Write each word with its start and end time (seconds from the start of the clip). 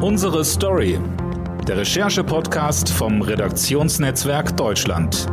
Unsere 0.00 0.44
Story. 0.44 0.96
Der 1.66 1.78
Recherche-Podcast 1.78 2.88
vom 2.88 3.20
Redaktionsnetzwerk 3.20 4.56
Deutschland. 4.56 5.26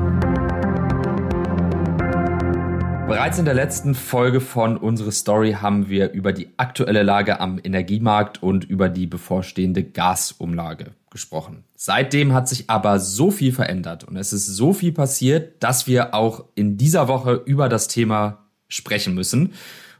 Bereits 3.07 3.37
in 3.37 3.45
der 3.45 3.53
letzten 3.53 3.93
Folge 3.93 4.41
von 4.41 4.75
Unsere 4.77 5.11
Story 5.11 5.53
haben 5.53 5.87
wir 5.87 6.13
über 6.13 6.33
die 6.33 6.49
aktuelle 6.57 7.03
Lage 7.03 7.39
am 7.39 7.59
Energiemarkt 7.63 8.41
und 8.41 8.63
über 8.63 8.89
die 8.89 9.05
bevorstehende 9.05 9.83
Gasumlage 9.83 10.93
gesprochen. 11.11 11.63
Seitdem 11.75 12.33
hat 12.33 12.49
sich 12.49 12.67
aber 12.67 12.99
so 12.99 13.29
viel 13.29 13.51
verändert 13.51 14.03
und 14.03 14.17
es 14.17 14.33
ist 14.33 14.47
so 14.47 14.73
viel 14.73 14.93
passiert, 14.93 15.61
dass 15.61 15.85
wir 15.85 16.15
auch 16.15 16.43
in 16.55 16.75
dieser 16.75 17.07
Woche 17.07 17.39
über 17.45 17.69
das 17.69 17.87
Thema 17.87 18.45
sprechen 18.67 19.13
müssen. 19.13 19.53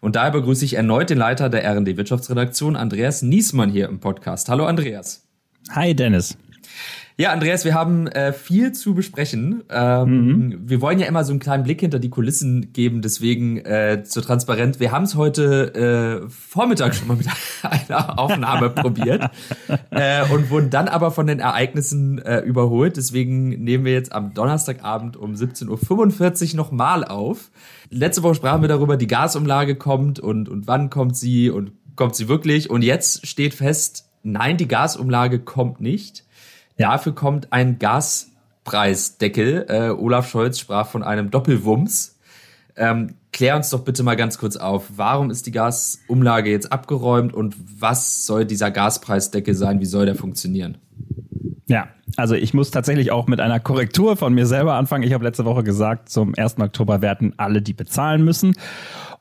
Und 0.06 0.16
daher 0.16 0.30
begrüße 0.30 0.64
ich 0.64 0.76
erneut 0.76 1.10
den 1.10 1.18
Leiter 1.18 1.50
der 1.50 1.64
R&D 1.64 1.98
Wirtschaftsredaktion, 1.98 2.76
Andreas 2.76 3.24
Niesmann, 3.24 3.72
hier 3.72 3.90
im 3.90 4.00
Podcast. 4.00 4.50
Hallo 4.50 4.68
Andreas. 4.68 5.28
Hi 5.72 5.96
Dennis. 5.96 6.38
Ja, 7.18 7.32
Andreas, 7.32 7.64
wir 7.64 7.74
haben 7.74 8.08
äh, 8.08 8.34
viel 8.34 8.74
zu 8.74 8.94
besprechen. 8.94 9.64
Ähm, 9.70 10.10
mhm. 10.10 10.70
Wir 10.70 10.82
wollen 10.82 11.00
ja 11.00 11.08
immer 11.08 11.24
so 11.24 11.32
einen 11.32 11.40
kleinen 11.40 11.64
Blick 11.64 11.80
hinter 11.80 11.98
die 11.98 12.10
Kulissen 12.10 12.74
geben, 12.74 13.02
deswegen 13.02 13.58
äh, 13.60 14.04
zur 14.04 14.22
Transparenz. 14.22 14.82
Wir 14.82 14.92
haben 14.92 15.06
es 15.06 15.16
heute 15.16 16.24
äh, 16.26 16.30
Vormittag 16.30 16.94
schon 16.94 17.08
mal 17.08 17.16
mit 17.16 17.28
einer 17.62 18.20
Aufnahme 18.20 18.70
probiert 18.70 19.32
äh, 19.92 20.30
und 20.30 20.50
wurden 20.50 20.70
dann 20.70 20.90
aber 20.90 21.10
von 21.10 21.26
den 21.26 21.40
Ereignissen 21.40 22.18
äh, 22.18 22.40
überholt. 22.40 22.98
Deswegen 22.98 23.64
nehmen 23.64 23.86
wir 23.86 23.94
jetzt 23.94 24.12
am 24.12 24.34
Donnerstagabend 24.34 25.16
um 25.16 25.36
17.45 25.36 26.52
Uhr 26.52 26.58
nochmal 26.58 27.06
auf. 27.06 27.50
Letzte 27.90 28.24
Woche 28.24 28.36
sprachen 28.36 28.60
wir 28.60 28.68
darüber, 28.68 28.98
die 28.98 29.08
Gasumlage 29.08 29.76
kommt 29.76 30.20
und, 30.20 30.50
und 30.50 30.68
wann 30.68 30.90
kommt 30.90 31.16
sie 31.16 31.50
und 31.50 31.72
kommt 31.96 32.18
sie 32.18 32.28
wirklich. 32.28 32.70
Und 32.70 32.82
jetzt 32.82 33.26
steht 33.26 33.54
fest, 33.54 34.10
nein, 34.22 34.58
die 34.58 34.68
Gasumlage 34.68 35.40
kommt 35.40 35.80
nicht. 35.80 36.25
Dafür 36.78 37.16
kommt 37.16 37.54
ein 37.54 37.80
Gaspreisdeckel. 37.80 39.66
Äh, 39.70 39.90
Olaf 39.90 40.30
Scholz 40.30 40.60
sprach 40.60 40.88
von 40.88 41.04
einem 41.04 41.32
Doppelwumms. 41.32 42.20
Ähm, 42.78 43.16
klär 43.32 43.56
uns 43.56 43.70
doch 43.70 43.84
bitte 43.86 44.04
mal 44.04 44.16
ganz 44.16 44.38
kurz 44.38 44.58
auf, 44.58 44.86
warum 44.96 45.30
ist 45.30 45.46
die 45.46 45.52
Gasumlage 45.52 46.52
jetzt 46.52 46.72
abgeräumt 46.72 47.34
und 47.34 47.56
was 47.80 48.26
soll 48.26 48.46
dieser 48.46 48.72
Gaspreisdeckel 48.72 49.56
sein? 49.56 49.80
Wie 49.80 49.86
soll 49.86 50.06
der 50.06 50.16
funktionieren? 50.16 50.78
Ja, 51.68 51.88
also 52.18 52.36
ich 52.36 52.54
muss 52.54 52.72
tatsächlich 52.72 53.12
auch 53.12 53.28
mit 53.28 53.40
einer 53.40 53.60
Korrektur 53.60 54.18
von 54.18 54.34
mir 54.34 54.46
selber 54.46 54.76
anfangen. 54.76 55.04
Ich 55.04 55.14
habe 55.14 55.24
letzte 55.24 55.46
Woche 55.46 55.64
gesagt, 55.64 56.10
zum 56.10 56.34
1. 56.38 56.60
Oktober 56.60 57.02
werden 57.02 57.34
alle 57.38 57.62
die 57.62 57.74
bezahlen 57.74 58.24
müssen. 58.24 58.56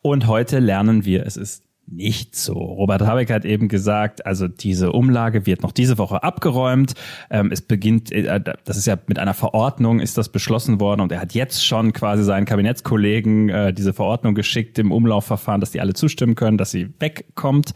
Und 0.03 0.27
heute 0.27 0.59
lernen 0.59 1.05
wir, 1.05 1.27
es 1.27 1.37
ist 1.37 1.64
nicht 1.87 2.35
so. 2.35 2.55
Robert 2.55 3.03
Habeck 3.03 3.31
hat 3.31 3.45
eben 3.45 3.69
gesagt, 3.69 4.27
also 4.27 4.49
diese 4.49 4.93
Umlage 4.93 5.47
wird 5.47 5.63
noch 5.63 5.73
diese 5.73 5.99
Woche 5.99 6.23
abgeräumt. 6.23 6.95
Ähm, 7.31 7.51
es 7.53 7.61
beginnt, 7.61 8.11
äh, 8.13 8.41
das 8.65 8.77
ist 8.77 8.87
ja 8.87 8.97
mit 9.07 9.19
einer 9.19 9.35
Verordnung 9.35 10.01
ist 10.01 10.17
das 10.17 10.31
beschlossen 10.31 10.81
worden 10.81 11.01
und 11.01 11.13
er 11.13 11.21
hat 11.21 11.35
jetzt 11.35 11.65
schon 11.65 11.93
quasi 11.93 12.25
seinen 12.25 12.47
Kabinettskollegen 12.47 13.49
äh, 13.49 13.73
diese 13.73 13.93
Verordnung 13.93 14.35
geschickt 14.35 14.79
im 14.79 14.93
Umlaufverfahren, 14.93 15.61
dass 15.61 15.71
die 15.71 15.81
alle 15.81 15.95
zustimmen 15.95 16.35
können, 16.35 16.59
dass 16.59 16.71
sie 16.71 16.89
wegkommt. 16.99 17.75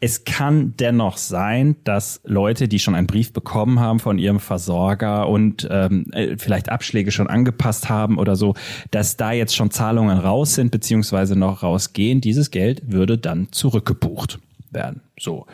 Es 0.00 0.24
kann 0.24 0.74
dennoch 0.76 1.16
sein, 1.16 1.74
dass 1.82 2.20
Leute, 2.24 2.68
die 2.68 2.78
schon 2.78 2.94
einen 2.94 3.08
Brief 3.08 3.32
bekommen 3.32 3.80
haben 3.80 3.98
von 3.98 4.18
ihrem 4.18 4.38
Versorger 4.38 5.28
und 5.28 5.66
ähm, 5.70 6.06
äh, 6.12 6.36
vielleicht 6.36 6.68
Abschläge 6.68 7.10
schon 7.10 7.26
angepasst 7.26 7.88
haben 7.88 8.16
oder 8.16 8.36
so, 8.36 8.54
dass 8.92 9.16
da 9.16 9.32
jetzt 9.32 9.56
schon 9.56 9.72
Zahlungen 9.72 10.18
raus 10.18 10.54
sind 10.54 10.70
beziehungsweise 10.70 11.34
noch 11.34 11.64
rausgehen. 11.64 12.20
Dieses 12.20 12.52
Geld 12.52 12.92
würde 12.92 13.18
dann 13.18 13.48
zurückgebucht 13.50 14.38
werden. 14.70 15.00
So, 15.18 15.46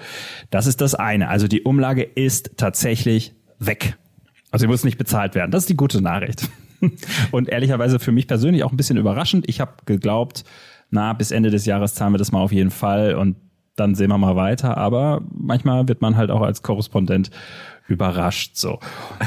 das 0.50 0.66
ist 0.66 0.82
das 0.82 0.94
eine. 0.94 1.28
Also 1.28 1.48
die 1.48 1.62
Umlage 1.62 2.02
ist 2.02 2.58
tatsächlich 2.58 3.32
weg. 3.58 3.96
Also 4.50 4.64
sie 4.64 4.68
muss 4.68 4.84
nicht 4.84 4.98
bezahlt 4.98 5.34
werden. 5.34 5.52
Das 5.52 5.62
ist 5.62 5.70
die 5.70 5.76
gute 5.76 6.02
Nachricht. 6.02 6.50
Und 7.30 7.48
ehrlicherweise 7.48 7.98
für 7.98 8.12
mich 8.12 8.28
persönlich 8.28 8.62
auch 8.62 8.72
ein 8.72 8.76
bisschen 8.76 8.98
überraschend. 8.98 9.48
Ich 9.48 9.60
habe 9.60 9.72
geglaubt, 9.86 10.44
na, 10.90 11.12
bis 11.14 11.30
Ende 11.30 11.50
des 11.50 11.64
Jahres 11.64 11.94
zahlen 11.94 12.12
wir 12.12 12.18
das 12.18 12.30
mal 12.30 12.40
auf 12.40 12.52
jeden 12.52 12.70
Fall 12.70 13.14
und 13.14 13.36
dann 13.76 13.94
sehen 13.94 14.08
wir 14.08 14.18
mal 14.18 14.36
weiter. 14.36 14.76
Aber 14.76 15.22
manchmal 15.32 15.88
wird 15.88 16.00
man 16.00 16.16
halt 16.16 16.30
auch 16.30 16.42
als 16.42 16.62
Korrespondent 16.62 17.30
überrascht. 17.86 18.56
So. 18.56 18.78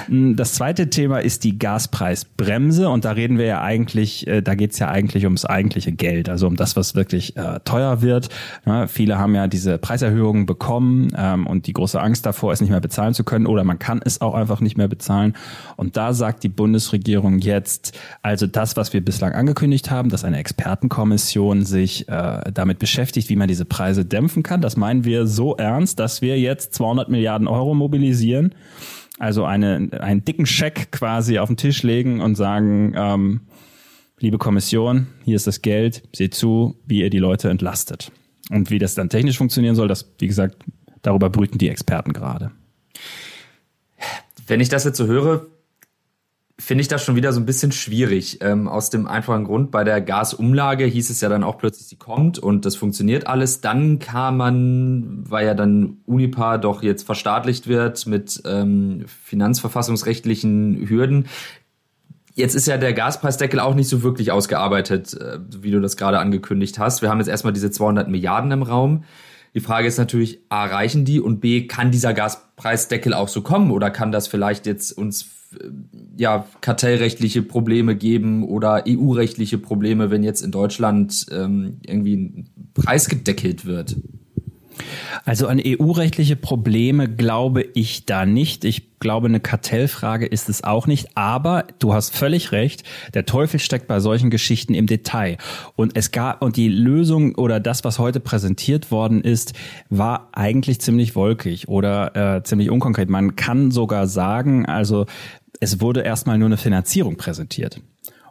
Mm, 0.07 0.35
das 0.35 0.53
zweite 0.53 0.89
Thema 0.89 1.19
ist 1.19 1.43
die 1.43 1.59
Gaspreisbremse 1.59 2.89
und 2.89 3.05
da 3.05 3.11
reden 3.11 3.37
wir 3.37 3.45
ja 3.45 3.61
eigentlich, 3.61 4.25
äh, 4.25 4.41
da 4.41 4.55
geht's 4.55 4.79
ja 4.79 4.89
eigentlich 4.89 5.25
ums 5.25 5.45
eigentliche 5.45 5.91
Geld, 5.91 6.27
also 6.27 6.47
um 6.47 6.55
das, 6.55 6.75
was 6.75 6.95
wirklich 6.95 7.37
äh, 7.37 7.59
teuer 7.65 8.01
wird. 8.01 8.29
Ja, 8.65 8.87
viele 8.87 9.19
haben 9.19 9.35
ja 9.35 9.47
diese 9.47 9.77
Preiserhöhungen 9.77 10.47
bekommen 10.47 11.09
ähm, 11.15 11.45
und 11.45 11.67
die 11.67 11.73
große 11.73 12.01
Angst 12.01 12.25
davor, 12.25 12.51
es 12.51 12.61
nicht 12.61 12.71
mehr 12.71 12.79
bezahlen 12.79 13.13
zu 13.13 13.23
können 13.23 13.45
oder 13.45 13.63
man 13.63 13.77
kann 13.77 14.01
es 14.03 14.21
auch 14.21 14.33
einfach 14.33 14.59
nicht 14.59 14.75
mehr 14.75 14.87
bezahlen. 14.87 15.35
Und 15.75 15.95
da 15.95 16.13
sagt 16.13 16.43
die 16.43 16.49
Bundesregierung 16.49 17.37
jetzt, 17.39 17.97
also 18.23 18.47
das, 18.47 18.75
was 18.75 18.91
wir 18.91 19.05
bislang 19.05 19.33
angekündigt 19.33 19.91
haben, 19.91 20.09
dass 20.09 20.23
eine 20.23 20.39
Expertenkommission 20.39 21.63
sich 21.63 22.09
äh, 22.09 22.51
damit 22.51 22.79
beschäftigt, 22.79 23.29
wie 23.29 23.35
man 23.35 23.47
diese 23.47 23.65
Preise 23.65 24.03
dämpfen 24.03 24.41
kann, 24.41 24.61
das 24.61 24.77
meinen 24.77 25.03
wir 25.03 25.27
so 25.27 25.55
ernst, 25.55 25.99
dass 25.99 26.23
wir 26.23 26.39
jetzt 26.39 26.73
200 26.73 27.09
Milliarden 27.09 27.47
Euro 27.47 27.75
mobilisieren 27.75 28.46
also 29.19 29.45
eine, 29.45 29.89
einen 29.99 30.23
dicken 30.23 30.45
Scheck 30.45 30.91
quasi 30.91 31.39
auf 31.39 31.49
den 31.49 31.57
Tisch 31.57 31.83
legen 31.83 32.21
und 32.21 32.35
sagen, 32.35 32.93
ähm, 32.95 33.41
liebe 34.19 34.37
Kommission, 34.37 35.07
hier 35.23 35.35
ist 35.35 35.47
das 35.47 35.61
Geld, 35.61 36.03
seht 36.15 36.33
zu, 36.33 36.79
wie 36.85 37.01
ihr 37.01 37.09
die 37.09 37.19
Leute 37.19 37.49
entlastet. 37.49 38.11
Und 38.49 38.69
wie 38.69 38.79
das 38.79 38.95
dann 38.95 39.09
technisch 39.09 39.37
funktionieren 39.37 39.75
soll, 39.75 39.87
das, 39.87 40.13
wie 40.19 40.27
gesagt, 40.27 40.55
darüber 41.01 41.29
brüten 41.29 41.57
die 41.57 41.69
Experten 41.69 42.13
gerade. 42.13 42.51
Wenn 44.45 44.61
ich 44.61 44.69
das 44.69 44.85
jetzt 44.85 44.97
so 44.97 45.05
höre, 45.05 45.45
finde 46.59 46.81
ich 46.81 46.87
das 46.87 47.03
schon 47.03 47.15
wieder 47.15 47.33
so 47.33 47.39
ein 47.39 47.45
bisschen 47.45 47.71
schwierig. 47.71 48.39
Ähm, 48.41 48.67
aus 48.67 48.89
dem 48.89 49.07
einfachen 49.07 49.43
Grund, 49.43 49.69
bei 49.69 49.83
der 49.83 50.01
Gasumlage 50.01 50.85
hieß 50.85 51.09
es 51.11 51.21
ja 51.21 51.29
dann 51.29 51.43
auch 51.43 51.57
plötzlich, 51.57 51.87
sie 51.87 51.97
kommt 51.97 52.39
und 52.39 52.65
das 52.65 52.75
funktioniert 52.75 53.27
alles. 53.27 53.61
Dann 53.61 53.99
kam 53.99 54.37
man, 54.37 55.23
weil 55.29 55.45
ja 55.45 55.53
dann 55.53 55.97
Unipa 56.05 56.57
doch 56.57 56.81
jetzt 56.81 57.05
verstaatlicht 57.05 57.67
wird 57.67 58.07
mit 58.07 58.41
ähm, 58.45 59.05
finanzverfassungsrechtlichen 59.23 60.89
Hürden. 60.89 61.27
Jetzt 62.33 62.55
ist 62.55 62.67
ja 62.67 62.77
der 62.77 62.93
Gaspreisdeckel 62.93 63.59
auch 63.59 63.75
nicht 63.75 63.89
so 63.89 64.01
wirklich 64.01 64.31
ausgearbeitet, 64.31 65.13
äh, 65.13 65.39
wie 65.61 65.71
du 65.71 65.79
das 65.79 65.95
gerade 65.95 66.17
angekündigt 66.17 66.79
hast. 66.79 67.03
Wir 67.03 67.09
haben 67.09 67.19
jetzt 67.19 67.29
erstmal 67.29 67.53
diese 67.53 67.69
200 67.69 68.07
Milliarden 68.07 68.51
im 68.51 68.63
Raum. 68.63 69.03
Die 69.57 69.63
Frage 69.63 69.87
ist 69.87 69.97
natürlich, 69.97 70.37
A, 70.49 70.65
reichen 70.65 71.03
die 71.03 71.19
und 71.19 71.39
B, 71.39 71.65
kann 71.65 71.89
dieser 71.89 72.13
Gaspreisdeckel 72.13 73.11
auch 73.15 73.27
so 73.27 73.41
kommen 73.41 73.71
oder 73.71 73.89
kann 73.89 74.11
das 74.11 74.27
vielleicht 74.27 74.67
jetzt 74.67 74.91
uns 74.91 75.31
ja, 76.15 76.45
kartellrechtliche 76.61 77.41
Probleme 77.41 77.95
geben 77.95 78.43
oder 78.43 78.83
EU-rechtliche 78.87 79.57
Probleme, 79.57 80.11
wenn 80.11 80.21
jetzt 80.21 80.41
in 80.41 80.51
Deutschland 80.51 81.25
ähm, 81.31 81.79
irgendwie 81.83 82.17
ein 82.17 82.49
Preis 82.75 83.09
gedeckelt 83.09 83.65
wird? 83.65 83.95
Also 85.25 85.47
an 85.47 85.61
EU-rechtliche 85.63 86.35
Probleme 86.35 87.07
glaube 87.07 87.61
ich 87.61 88.05
da 88.05 88.25
nicht. 88.25 88.65
Ich 88.65 88.99
glaube, 88.99 89.27
eine 89.27 89.39
Kartellfrage 89.39 90.25
ist 90.25 90.49
es 90.49 90.63
auch 90.63 90.87
nicht. 90.87 91.15
Aber 91.15 91.65
du 91.79 91.93
hast 91.93 92.15
völlig 92.15 92.51
recht. 92.51 92.83
Der 93.13 93.25
Teufel 93.25 93.59
steckt 93.59 93.87
bei 93.87 93.99
solchen 93.99 94.29
Geschichten 94.29 94.73
im 94.73 94.87
Detail. 94.87 95.37
Und 95.75 95.95
es 95.95 96.11
gab, 96.11 96.41
und 96.41 96.57
die 96.57 96.69
Lösung 96.69 97.35
oder 97.35 97.59
das, 97.59 97.83
was 97.83 97.99
heute 97.99 98.19
präsentiert 98.19 98.91
worden 98.91 99.21
ist, 99.21 99.53
war 99.89 100.29
eigentlich 100.31 100.81
ziemlich 100.81 101.15
wolkig 101.15 101.67
oder 101.67 102.37
äh, 102.37 102.43
ziemlich 102.43 102.69
unkonkret. 102.69 103.09
Man 103.09 103.35
kann 103.35 103.71
sogar 103.71 104.07
sagen, 104.07 104.65
also 104.65 105.05
es 105.59 105.81
wurde 105.81 106.01
erstmal 106.01 106.37
nur 106.37 106.47
eine 106.47 106.57
Finanzierung 106.57 107.17
präsentiert 107.17 107.81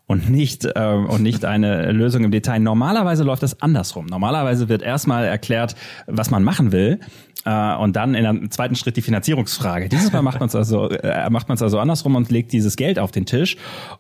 und 0.07 0.31
nicht 0.31 0.65
äh, 0.65 0.93
und 1.09 1.23
nicht 1.23 1.45
eine 1.45 1.93
Lösung 1.93 2.25
im 2.25 2.31
Detail. 2.31 2.61
Normalerweise 2.61 3.25
läuft 3.25 3.43
es 3.43 3.61
andersrum. 3.61 4.07
Normalerweise 4.07 4.69
wird 4.69 4.83
erstmal 4.83 5.25
erklärt, 5.25 5.75
was 6.07 6.31
man 6.31 6.45
machen 6.45 6.73
will 6.73 7.01
und 7.47 7.95
dann 7.95 8.15
in 8.15 8.27
einem 8.27 8.51
zweiten 8.51 8.75
Schritt 8.75 8.97
die 8.97 9.03
Finanzierungsfrage. 9.03 9.89
Dieses 9.89 10.13
Mal 10.13 10.23
macht 10.23 10.41
man 10.41 10.49
es 10.49 10.55
also 10.55 10.89
äh, 10.91 11.31
macht 11.31 11.49
man 11.49 11.55
es 11.57 11.63
also 11.63 11.79
andersrum 11.79 12.17
und 12.17 12.31
legt 12.31 12.53
dieses 12.53 12.77
Geld 12.77 12.99
auf 12.99 13.13
den 13.13 13.25
Tisch 13.25 13.57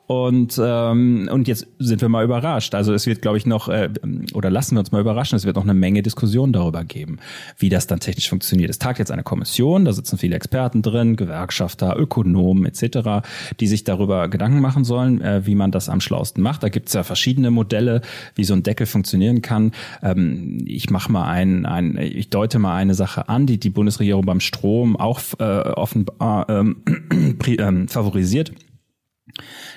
und 0.06 0.60
ähm, 0.62 1.28
und 1.32 1.46
jetzt 1.46 1.66
sind 1.78 2.00
wir 2.00 2.08
mal 2.08 2.24
überrascht. 2.24 2.74
Also 2.74 2.92
es 2.92 3.06
wird, 3.06 3.22
glaube 3.22 3.38
ich, 3.38 3.46
noch 3.46 3.68
äh, 3.68 3.88
oder 4.34 4.50
lassen 4.50 4.74
wir 4.74 4.80
uns 4.80 4.90
mal 4.90 5.00
überraschen. 5.00 5.36
Es 5.36 5.44
wird 5.44 5.56
noch 5.56 5.62
eine 5.62 5.74
Menge 5.74 6.02
Diskussion 6.02 6.52
darüber 6.52 6.84
geben, 6.84 7.18
wie 7.58 7.68
das 7.68 7.86
dann 7.86 8.00
technisch 8.00 8.28
funktioniert. 8.28 8.70
Es 8.70 8.78
tagt 8.78 8.98
jetzt 8.98 9.12
eine 9.12 9.22
Kommission, 9.22 9.84
da 9.84 9.92
sitzen 9.92 10.18
viele 10.18 10.34
Experten 10.34 10.82
drin, 10.82 11.16
Gewerkschafter, 11.16 11.96
Ökonomen 11.96 12.66
etc., 12.66 13.26
die 13.60 13.66
sich 13.66 13.84
darüber 13.84 14.28
Gedanken 14.28 14.60
machen 14.60 14.84
sollen, 14.84 15.20
äh, 15.20 15.46
wie 15.46 15.54
man 15.54 15.70
das 15.70 15.88
am 15.88 16.00
schlausten 16.00 16.42
macht. 16.42 16.62
Da 16.62 16.68
gibt 16.68 16.88
es 16.88 16.94
ja 16.94 17.04
verschiedene 17.04 17.50
Modelle, 17.50 18.00
wie 18.34 18.44
so 18.44 18.54
ein 18.54 18.62
Deckel 18.62 18.86
funktionieren 18.86 19.42
kann. 19.42 19.72
Ähm, 20.02 20.64
ich 20.66 20.90
mache 20.90 21.12
mal 21.12 21.28
ein, 21.28 21.64
ein, 21.64 21.96
ich 21.96 22.30
deute 22.30 22.58
mal 22.58 22.74
eine 22.74 22.94
Sache 22.94 23.28
an 23.28 23.35
an, 23.36 23.46
die 23.46 23.60
die 23.60 23.70
Bundesregierung 23.70 24.24
beim 24.24 24.40
Strom 24.40 24.96
auch 24.96 25.20
äh, 25.38 25.44
offenbar 25.44 26.48
ähm, 26.48 26.82
ähm, 27.46 27.88
favorisiert. 27.88 28.52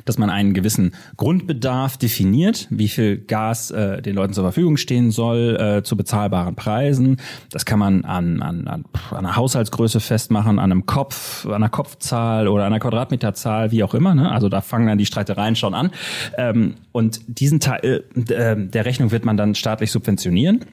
dass 0.06 0.18
man 0.18 0.30
einen 0.30 0.54
gewissen 0.54 0.94
Grundbedarf 1.18 1.98
definiert, 1.98 2.68
wie 2.70 2.88
viel 2.88 3.18
Gas 3.18 3.72
äh, 3.72 4.02
den 4.02 4.16
Leuten 4.16 4.32
zur 4.32 4.46
Verfügung 4.46 4.78
stehen 4.78 5.12
soll 5.12 5.58
äh, 5.60 5.84
zu 5.84 5.98
bezahlbaren 5.98 6.56
Preisen. 6.56 7.18
Das 7.52 7.66
kann 7.66 7.80
man 7.80 8.06
an, 8.06 8.42
an, 8.42 8.68
an, 8.68 8.86
einer 9.12 9.36
Haushaltsgröße 9.36 10.00
festmachen, 10.00 10.60
an 10.60 10.72
einem 10.72 10.86
Kopf, 10.86 11.46
an 11.46 11.56
einer 11.56 11.70
Kopfzahl 11.70 12.48
oder 12.48 12.64
einer 12.64 12.80
Quadratmeterzahl, 12.80 13.72
wie 13.72 13.84
auch 13.84 13.94
immer. 13.94 14.16
Ne? 14.16 14.32
Also 14.32 14.48
da 14.48 14.62
fangen 14.62 14.88
dann 14.88 14.98
die 14.98 15.06
Streitereien 15.06 15.58
schon 15.58 15.74
an. 15.74 15.92
Ähm, 16.38 16.76
und 16.94 17.20
diesen 17.28 17.60
Teil 17.60 18.06
äh, 18.16 18.56
der 18.56 18.86
Rechnung 18.86 19.12
wird 19.12 19.26
man 19.26 19.36
dann 19.36 19.56
staatlich 19.56 19.92
subventionieren. 19.92 20.64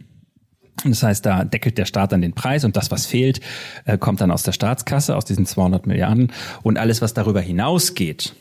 Das 0.84 1.02
heißt, 1.02 1.24
da 1.24 1.44
deckelt 1.44 1.78
der 1.78 1.86
Staat 1.86 2.12
dann 2.12 2.20
den 2.20 2.34
Preis 2.34 2.64
und 2.64 2.76
das, 2.76 2.90
was 2.90 3.06
fehlt, 3.06 3.40
äh, 3.84 3.96
kommt 3.96 4.20
dann 4.20 4.30
aus 4.30 4.42
der 4.42 4.52
Staatskasse, 4.52 5.16
aus 5.16 5.24
diesen 5.24 5.46
200 5.46 5.86
Milliarden. 5.86 6.32
Und 6.62 6.78
alles, 6.78 7.00
was 7.00 7.14
darüber 7.14 7.40
hinausgeht, 7.40 8.34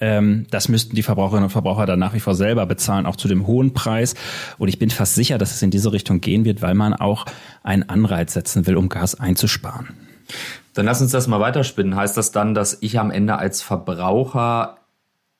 ähm, 0.00 0.46
das 0.50 0.68
müssten 0.68 0.96
die 0.96 1.02
Verbraucherinnen 1.02 1.44
und 1.44 1.50
Verbraucher 1.50 1.86
dann 1.86 1.98
nach 1.98 2.14
wie 2.14 2.20
vor 2.20 2.34
selber 2.34 2.66
bezahlen, 2.66 3.06
auch 3.06 3.16
zu 3.16 3.28
dem 3.28 3.46
hohen 3.46 3.72
Preis. 3.74 4.14
Und 4.58 4.68
ich 4.68 4.78
bin 4.78 4.90
fast 4.90 5.14
sicher, 5.14 5.38
dass 5.38 5.52
es 5.54 5.62
in 5.62 5.70
diese 5.70 5.92
Richtung 5.92 6.20
gehen 6.20 6.44
wird, 6.44 6.62
weil 6.62 6.74
man 6.74 6.94
auch 6.94 7.26
einen 7.62 7.88
Anreiz 7.88 8.32
setzen 8.32 8.66
will, 8.66 8.76
um 8.76 8.88
Gas 8.88 9.14
einzusparen. 9.14 9.88
Dann 10.74 10.86
lass 10.86 11.00
uns 11.02 11.12
das 11.12 11.26
mal 11.26 11.40
weiterspinnen. 11.40 11.96
Heißt 11.96 12.16
das 12.16 12.32
dann, 12.32 12.54
dass 12.54 12.78
ich 12.80 12.98
am 12.98 13.10
Ende 13.10 13.36
als 13.36 13.62
Verbraucher 13.62 14.78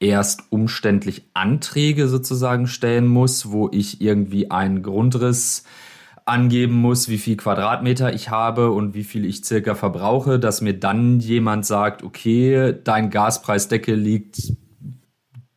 erst 0.01 0.45
umständlich 0.51 1.25
Anträge 1.35 2.09
sozusagen 2.09 2.67
stellen 2.67 3.07
muss, 3.07 3.51
wo 3.51 3.69
ich 3.71 4.01
irgendwie 4.01 4.51
einen 4.51 4.83
Grundriss 4.83 5.65
angeben 6.31 6.75
muss, 6.75 7.09
wie 7.09 7.19
viel 7.19 7.37
Quadratmeter 7.37 8.13
ich 8.15 8.31
habe 8.31 8.71
und 8.71 8.95
wie 8.95 9.05
viel 9.05 9.25
ich 9.25 9.45
circa 9.45 9.75
verbrauche, 9.75 10.39
dass 10.39 10.61
mir 10.61 10.75
dann 10.79 11.21
jemand 11.21 11.67
sagt, 11.67 12.03
okay, 12.03 12.75
dein 12.83 13.11
Gaspreisdeckel 13.11 13.95
liegt 13.95 14.55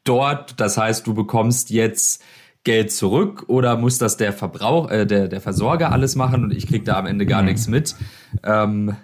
dort, 0.04 0.60
das 0.60 0.78
heißt, 0.78 1.08
du 1.08 1.14
bekommst 1.14 1.70
jetzt 1.70 2.24
Geld 2.64 2.92
zurück 2.92 3.46
oder 3.48 3.78
muss 3.78 3.98
das 3.98 4.18
der 4.18 4.34
Verbrauch, 4.34 4.90
äh, 4.90 5.06
der, 5.06 5.28
der 5.28 5.42
Versorger 5.42 5.92
alles 5.92 6.16
machen 6.16 6.44
und 6.44 6.52
ich 6.52 6.68
krieg 6.68 6.86
da 6.86 6.98
am 6.98 7.06
Ende 7.06 7.26
gar 7.26 7.42
mhm. 7.42 7.50
nichts 7.50 7.68
mit. 7.68 7.96
Ähm, 8.44 8.96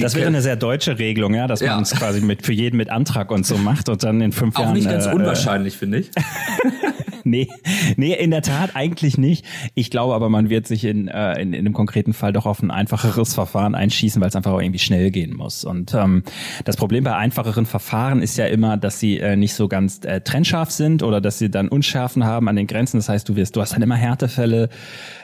das 0.00 0.14
wäre 0.14 0.26
eine 0.26 0.42
sehr 0.42 0.56
deutsche 0.56 0.98
Regelung, 0.98 1.34
ja, 1.34 1.46
dass 1.46 1.60
ja. 1.60 1.74
man 1.74 1.82
es 1.82 1.90
quasi 1.92 2.20
mit 2.20 2.44
für 2.44 2.52
jeden 2.52 2.76
mit 2.76 2.90
Antrag 2.90 3.30
und 3.30 3.46
so 3.46 3.56
macht 3.56 3.88
und 3.88 4.02
dann 4.02 4.20
in 4.20 4.32
fünf 4.32 4.56
Auch 4.56 4.60
Jahren. 4.60 4.70
Auch 4.70 4.74
nicht 4.74 4.88
ganz 4.88 5.06
äh, 5.06 5.12
unwahrscheinlich, 5.12 5.76
finde 5.76 5.98
ich. 5.98 6.10
nee, 7.24 7.48
nee, 7.96 8.14
in 8.14 8.30
der 8.30 8.42
Tat 8.42 8.74
eigentlich 8.74 9.18
nicht. 9.18 9.44
Ich 9.74 9.90
glaube 9.90 10.14
aber, 10.14 10.28
man 10.28 10.50
wird 10.50 10.66
sich 10.66 10.84
in, 10.84 11.08
äh, 11.08 11.40
in, 11.40 11.52
in 11.52 11.60
einem 11.60 11.72
konkreten 11.72 12.12
Fall 12.12 12.32
doch 12.32 12.46
auf 12.46 12.62
ein 12.62 12.70
einfacheres 12.70 13.34
Verfahren 13.34 13.74
einschießen, 13.74 14.20
weil 14.20 14.28
es 14.28 14.36
einfach 14.36 14.52
auch 14.52 14.60
irgendwie 14.60 14.78
schnell 14.78 15.10
gehen 15.10 15.36
muss. 15.36 15.64
Und 15.64 15.94
ähm, 15.94 16.22
das 16.64 16.76
Problem 16.76 17.04
bei 17.04 17.14
einfacheren 17.14 17.66
Verfahren 17.66 18.22
ist 18.22 18.36
ja 18.36 18.46
immer, 18.46 18.76
dass 18.76 19.00
sie 19.00 19.18
äh, 19.18 19.36
nicht 19.36 19.54
so 19.54 19.68
ganz 19.68 20.00
äh, 20.04 20.20
trennscharf 20.20 20.70
sind 20.70 21.02
oder 21.02 21.20
dass 21.20 21.38
sie 21.38 21.50
dann 21.50 21.68
Unschärfen 21.68 22.24
haben 22.24 22.48
an 22.48 22.56
den 22.56 22.66
Grenzen. 22.66 22.98
Das 22.98 23.08
heißt, 23.08 23.28
du 23.28 23.36
wirst, 23.36 23.56
du 23.56 23.60
hast 23.60 23.74
dann 23.74 23.82
immer 23.82 23.96
Härtefälle, 23.96 24.68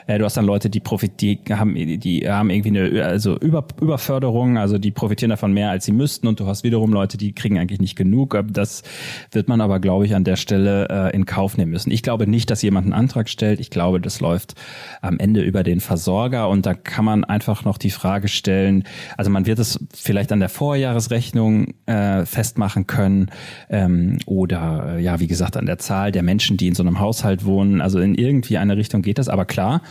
äh, 0.07 0.17
du 0.17 0.25
hast 0.25 0.37
dann 0.37 0.45
Leute, 0.45 0.69
die 0.69 0.79
profitieren, 0.79 1.17
die 1.47 1.53
haben, 1.53 1.75
die 1.75 2.29
haben 2.29 2.49
irgendwie 2.49 2.79
eine 2.79 3.05
also 3.05 3.37
Über, 3.37 3.65
Überförderung, 3.81 4.36
also 4.57 4.77
die 4.77 4.91
profitieren 4.91 5.31
davon 5.31 5.53
mehr, 5.53 5.69
als 5.69 5.85
sie 5.85 5.91
müssten. 5.91 6.27
Und 6.27 6.39
du 6.39 6.45
hast 6.45 6.63
wiederum 6.63 6.93
Leute, 6.93 7.17
die 7.17 7.33
kriegen 7.33 7.57
eigentlich 7.57 7.81
nicht 7.81 7.95
genug. 7.95 8.37
Das 8.51 8.83
wird 9.31 9.47
man 9.47 9.61
aber, 9.61 9.79
glaube 9.79 10.05
ich, 10.05 10.13
an 10.13 10.23
der 10.23 10.35
Stelle 10.35 10.87
äh, 10.89 11.15
in 11.15 11.25
Kauf 11.25 11.57
nehmen 11.57 11.71
müssen. 11.71 11.91
Ich 11.91 12.03
glaube 12.03 12.27
nicht, 12.27 12.51
dass 12.51 12.61
jemand 12.61 12.85
einen 12.85 12.93
Antrag 12.93 13.29
stellt. 13.29 13.59
Ich 13.59 13.69
glaube, 13.69 13.99
das 13.99 14.19
läuft 14.19 14.53
am 15.01 15.17
Ende 15.17 15.41
über 15.41 15.63
den 15.63 15.79
Versorger. 15.79 16.49
Und 16.49 16.65
da 16.65 16.73
kann 16.73 17.05
man 17.05 17.23
einfach 17.23 17.65
noch 17.65 17.77
die 17.77 17.89
Frage 17.89 18.27
stellen, 18.27 18.83
also 19.17 19.31
man 19.31 19.45
wird 19.45 19.59
es 19.59 19.79
vielleicht 19.93 20.31
an 20.31 20.39
der 20.39 20.49
Vorjahresrechnung 20.49 21.73
äh, 21.85 22.25
festmachen 22.25 22.85
können 22.85 23.31
ähm, 23.69 24.19
oder 24.25 24.97
äh, 24.97 25.01
ja, 25.01 25.19
wie 25.19 25.27
gesagt, 25.27 25.57
an 25.57 25.65
der 25.65 25.77
Zahl 25.77 26.11
der 26.11 26.23
Menschen, 26.23 26.57
die 26.57 26.67
in 26.67 26.75
so 26.75 26.83
einem 26.83 26.99
Haushalt 26.99 27.45
wohnen. 27.45 27.81
Also 27.81 27.99
in 27.99 28.15
irgendwie 28.15 28.57
eine 28.57 28.77
Richtung 28.77 29.01
geht 29.01 29.17
das. 29.17 29.29
Aber 29.29 29.45
klar, 29.45 29.81